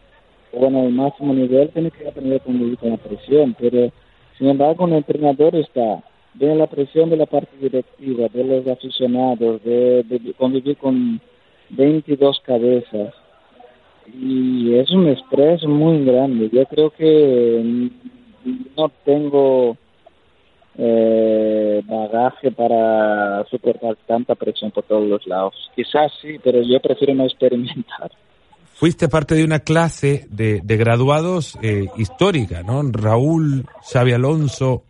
bueno, 0.53 0.85
el 0.85 0.93
máximo 0.93 1.33
nivel, 1.33 1.71
tienes 1.71 1.93
que 1.95 2.07
aprender 2.07 2.41
a 2.41 2.45
convivir 2.45 2.79
con 2.79 2.91
la 2.91 2.99
presión, 2.99 3.57
pero 3.59 3.91
sin 4.39 4.49
embargo, 4.49 4.87
el 4.87 4.95
entrenador 4.95 5.55
está 5.57 6.03
de 6.35 6.55
la 6.55 6.67
presión 6.67 7.11
de 7.11 7.17
la 7.17 7.27
parte 7.27 7.57
directiva, 7.61 8.29
de 8.29 8.45
los 8.45 8.67
aficionados, 8.67 9.63
de, 9.65 10.35
convivir 10.37 10.77
con 10.77 11.21
22 11.71 12.41
cabezas. 12.41 13.15
Y 14.07 14.75
es 14.75 14.91
un 14.91 15.09
estrés 15.09 15.65
muy 15.65 16.05
grande. 16.05 16.51
Yo 16.53 16.65
creo 16.67 16.91
que 16.91 17.91
no 18.77 18.89
tengo 19.05 19.77
eh, 20.77 21.83
bagaje 21.87 22.51
para 22.51 23.45
soportar 23.51 23.97
tanta 24.07 24.35
presión 24.35 24.71
por 24.71 24.85
todos 24.85 25.07
los 25.09 25.27
lados. 25.27 25.55
Quizás 25.75 26.13
sí, 26.21 26.39
pero 26.43 26.63
yo 26.63 26.81
prefiero 26.81 27.15
no 27.15 27.25
experimentar 27.25 28.11
fuiste 28.83 29.09
parte 29.09 29.37
de 29.37 29.45
una 29.45 29.61
clase 29.61 30.27
de, 30.29 30.61
graduados 30.65 31.57
eh, 31.63 31.87
histórica, 31.99 32.65
¿no? 32.65 32.83
Raúl, 32.83 33.65
Xavi 33.93 34.11
Alonso, 34.11 34.83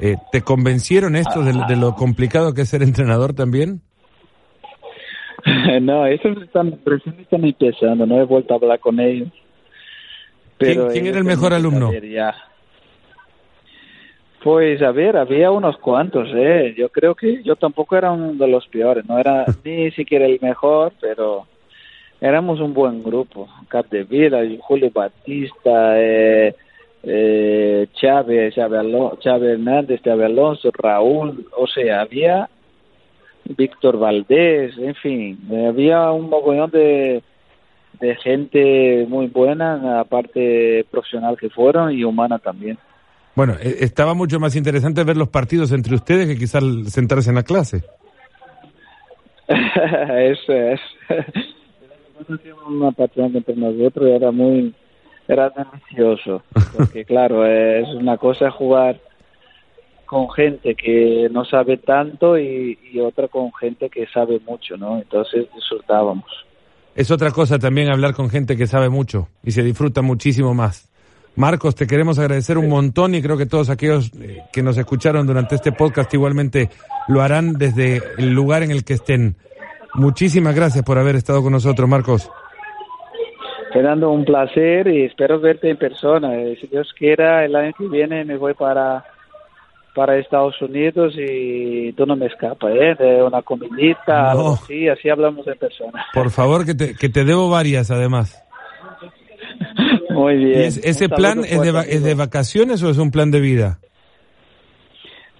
eh, 0.00 0.16
¿te 0.32 0.40
convencieron 0.40 1.16
esto 1.16 1.42
de, 1.42 1.76
lo 1.76 1.94
complicado 1.96 2.54
que 2.54 2.62
es 2.62 2.70
ser 2.70 2.82
entrenador 2.82 3.34
también? 3.34 3.82
no, 5.82 6.06
eso 6.06 6.28
están, 6.28 6.78
recién 6.84 7.20
están 7.20 7.44
empezando, 7.44 8.04
no 8.04 8.20
he 8.20 8.24
vuelto 8.24 8.54
a 8.54 8.56
hablar 8.56 8.80
con 8.80 8.98
ellos. 8.98 9.28
Pero 10.58 10.88
¿Quién, 10.88 11.06
era 11.06 11.18
el 11.18 11.24
mejor 11.24 11.52
alumno? 11.52 11.90
Pues 14.42 14.80
a 14.82 14.92
ver, 14.92 15.16
había 15.16 15.50
unos 15.50 15.76
cuantos, 15.78 16.28
¿eh? 16.34 16.74
Yo 16.76 16.88
creo 16.88 17.14
que 17.14 17.42
yo 17.42 17.56
tampoco 17.56 17.96
era 17.96 18.12
uno 18.12 18.32
de 18.34 18.48
los 18.48 18.66
peores, 18.68 19.04
no 19.06 19.18
era 19.18 19.44
ni 19.64 19.90
siquiera 19.92 20.26
el 20.26 20.38
mejor, 20.40 20.92
pero 21.00 21.46
éramos 22.20 22.60
un 22.60 22.72
buen 22.72 23.02
grupo. 23.02 23.48
Capdevila, 23.68 24.42
Julio 24.60 24.90
Batista, 24.92 26.00
eh, 26.00 26.54
eh, 27.02 27.86
Chávez, 27.94 28.54
Chávez, 28.54 29.24
Hernández, 29.24 30.00
Chávez 30.02 30.26
Alonso, 30.26 30.70
Raúl, 30.72 31.46
o 31.56 31.66
sea, 31.66 32.00
había 32.00 32.48
Víctor 33.56 33.98
Valdés, 33.98 34.76
en 34.78 34.94
fin, 34.96 35.38
había 35.68 36.10
un 36.10 36.28
mogollón 36.28 36.70
de, 36.70 37.22
de 38.00 38.16
gente 38.16 39.06
muy 39.08 39.26
buena, 39.26 40.00
aparte 40.00 40.84
profesional 40.90 41.36
que 41.38 41.50
fueron 41.50 41.92
y 41.92 42.04
humana 42.04 42.38
también. 42.38 42.78
Bueno, 43.34 43.54
e, 43.60 43.84
estaba 43.84 44.14
mucho 44.14 44.40
más 44.40 44.56
interesante 44.56 45.04
ver 45.04 45.16
los 45.16 45.28
partidos 45.28 45.72
entre 45.72 45.94
ustedes 45.94 46.26
que 46.26 46.36
quizás 46.36 46.62
sentarse 46.88 47.30
en 47.30 47.36
la 47.36 47.42
clase. 47.42 47.84
Eso 49.48 50.52
es 50.52 50.80
una 52.66 52.90
pasión 52.90 53.36
entre 53.36 53.54
nosotros 53.54 54.08
era 54.08 54.30
muy 54.30 54.74
era 55.28 55.50
delicioso 55.50 56.42
porque 56.76 57.04
claro 57.04 57.46
es 57.46 57.88
una 57.88 58.16
cosa 58.16 58.50
jugar 58.50 59.00
con 60.06 60.30
gente 60.30 60.74
que 60.74 61.28
no 61.30 61.44
sabe 61.44 61.76
tanto 61.76 62.38
y, 62.38 62.78
otra 63.00 63.28
con 63.28 63.52
gente 63.52 63.90
que 63.90 64.06
sabe 64.06 64.40
mucho 64.46 64.76
no 64.76 64.98
entonces 64.98 65.46
disfrutábamos 65.54 66.24
es 66.94 67.10
otra 67.10 67.30
cosa 67.30 67.58
también 67.58 67.90
hablar 67.90 68.14
con 68.14 68.30
gente 68.30 68.56
que 68.56 68.66
sabe 68.66 68.88
mucho 68.88 69.28
y 69.42 69.50
se 69.50 69.62
disfruta 69.62 70.00
muchísimo 70.00 70.54
más 70.54 70.90
Marcos, 71.36 71.74
te 71.74 71.86
queremos 71.86 72.18
agradecer 72.18 72.56
un 72.56 72.70
montón 72.70 73.14
y 73.14 73.20
creo 73.20 73.36
que 73.36 73.44
todos 73.44 73.68
aquellos 73.68 74.10
eh, 74.14 74.42
que 74.50 74.62
nos 74.62 74.78
escucharon 74.78 75.26
durante 75.26 75.54
este 75.54 75.70
podcast 75.70 76.12
igualmente 76.14 76.70
lo 77.08 77.20
harán 77.20 77.58
desde 77.58 78.00
el 78.16 78.32
lugar 78.32 78.62
en 78.62 78.70
el 78.70 78.84
que 78.84 78.94
estén. 78.94 79.36
Muchísimas 79.92 80.54
gracias 80.54 80.82
por 80.82 80.96
haber 80.96 81.14
estado 81.14 81.42
con 81.42 81.52
nosotros, 81.52 81.86
Marcos. 81.86 82.30
Fernando, 83.70 84.10
un 84.10 84.24
placer 84.24 84.88
y 84.88 85.04
espero 85.04 85.38
verte 85.38 85.68
en 85.68 85.76
persona. 85.76 86.34
Eh, 86.36 86.56
si 86.58 86.68
Dios 86.68 86.90
quiera, 86.98 87.44
el 87.44 87.54
año 87.54 87.74
que 87.76 87.86
viene 87.86 88.24
me 88.24 88.38
voy 88.38 88.54
para 88.54 89.04
para 89.96 90.18
Estados 90.18 90.60
Unidos 90.60 91.14
y 91.16 91.90
tú 91.94 92.04
no 92.04 92.16
me 92.16 92.26
escapas, 92.26 92.70
¿eh? 92.74 92.94
De 92.98 93.22
una 93.22 93.40
comidita, 93.40 94.34
sí, 94.66 94.86
así 94.88 95.08
hablamos 95.08 95.46
en 95.48 95.56
persona. 95.56 96.04
Por 96.12 96.30
favor, 96.30 96.66
que 96.66 96.74
te, 96.74 96.94
que 96.94 97.08
te 97.08 97.24
debo 97.24 97.48
varias, 97.48 97.90
además. 97.90 98.44
Muy 100.10 100.36
bien. 100.36 100.60
¿Ese 100.60 101.08
plan 101.08 101.40
es 101.40 101.62
de, 101.62 101.70
es 101.88 102.04
de 102.04 102.14
vacaciones 102.14 102.82
o 102.82 102.90
es 102.90 102.98
un 102.98 103.10
plan 103.10 103.30
de 103.30 103.40
vida? 103.40 103.78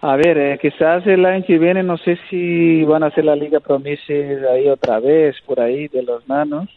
A 0.00 0.16
ver, 0.16 0.38
eh, 0.38 0.59
quizás 0.61 1.07
el 1.07 1.26
año 1.26 1.44
que 1.46 1.59
viene 1.59 1.82
no 1.82 1.98
sé 1.98 2.18
si 2.30 2.82
van 2.84 3.02
a 3.02 3.09
hacer 3.09 3.26
la 3.26 3.36
Liga 3.36 3.61
Promises 3.61 4.42
ahí 4.50 4.68
otra 4.68 5.00
vez, 5.00 5.36
por 5.44 5.61
ahí, 5.61 5.88
de 5.88 6.02
los 6.02 6.26
nanos, 6.28 6.68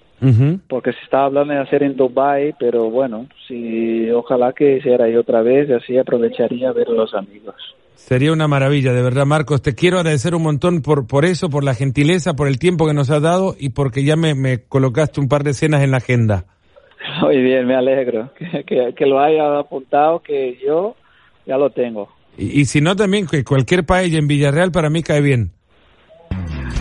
porque 0.68 0.92
se 0.94 1.00
estaba 1.04 1.26
hablando 1.26 1.54
de 1.54 1.60
hacer 1.60 1.84
en 1.84 1.96
Dubai, 1.96 2.54
pero 2.60 2.90
bueno, 2.90 3.28
si 3.48 4.10
ojalá 4.12 4.54
que 4.54 4.82
sea 4.82 4.98
ahí 5.04 5.16
otra 5.16 5.42
vez, 5.42 5.70
así 5.72 5.98
aprovecharía 5.98 6.72
ver 6.72 6.88
a 6.90 6.94
los 6.94 7.14
amigos. 7.14 7.56
Sería 7.96 8.32
una 8.32 8.48
maravilla, 8.48 8.94
de 8.94 9.02
verdad, 9.02 9.26
Marcos. 9.26 9.62
Te 9.62 9.76
quiero 9.76 9.98
agradecer 10.00 10.34
un 10.34 10.42
montón 10.42 10.82
por, 10.82 11.06
por 11.06 11.26
eso, 11.26 11.50
por 11.50 11.64
la 11.64 11.74
gentileza, 11.74 12.34
por 12.34 12.48
el 12.48 12.58
tiempo 12.58 12.88
que 12.88 12.94
nos 12.94 13.10
has 13.12 13.22
dado 13.22 13.56
y 13.60 13.70
porque 13.70 14.04
ya 14.04 14.16
me, 14.16 14.36
me 14.36 14.64
colocaste 14.64 15.20
un 15.20 15.28
par 15.28 15.44
de 15.44 15.52
escenas 15.52 15.84
en 15.84 15.92
la 15.92 15.98
agenda. 15.98 16.46
Muy 17.22 17.42
bien, 17.42 17.68
me 17.68 17.76
alegro 17.76 18.32
que, 18.66 18.94
que, 18.96 19.06
lo 19.06 19.20
haya 19.20 19.60
apuntado, 19.60 20.22
que 20.22 20.58
yo 20.66 20.96
ya 21.46 21.58
lo 21.58 21.70
tengo. 21.72 22.10
Y, 22.38 22.66
si 22.66 22.80
no, 22.80 22.96
también 22.96 23.28
que 23.28 23.44
cualquier 23.44 23.86
paella 23.86 24.18
en 24.18 24.28
Villarreal 24.28 24.72
para 24.72 24.90
mí 24.90 25.04
cae 25.04 25.22
bien. 25.22 25.52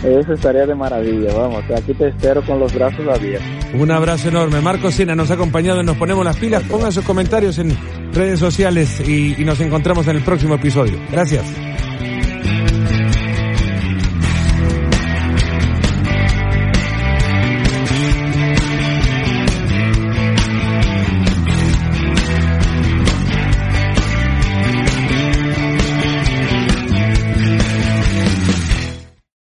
Eso 0.03 0.33
estaría 0.33 0.65
de 0.65 0.75
maravilla, 0.75 1.33
vamos, 1.33 1.63
aquí 1.75 1.93
te 1.93 2.07
espero 2.07 2.41
con 2.43 2.59
los 2.59 2.73
brazos 2.73 3.05
abiertos. 3.07 3.47
Un 3.73 3.91
abrazo 3.91 4.29
enorme. 4.29 4.61
Marco 4.61 4.91
Sina 4.91 5.15
nos 5.15 5.29
ha 5.29 5.33
acompañado 5.33 5.81
en 5.81 5.85
Nos 5.85 5.97
Ponemos 5.97 6.23
las 6.23 6.37
Pilas. 6.37 6.63
Pongan 6.63 6.91
sus 6.91 7.03
comentarios 7.03 7.59
en 7.59 7.77
redes 8.13 8.39
sociales 8.39 9.01
y 9.07 9.35
nos 9.43 9.59
encontramos 9.59 10.07
en 10.07 10.15
el 10.17 10.23
próximo 10.23 10.55
episodio. 10.55 10.97
Gracias. 11.11 11.43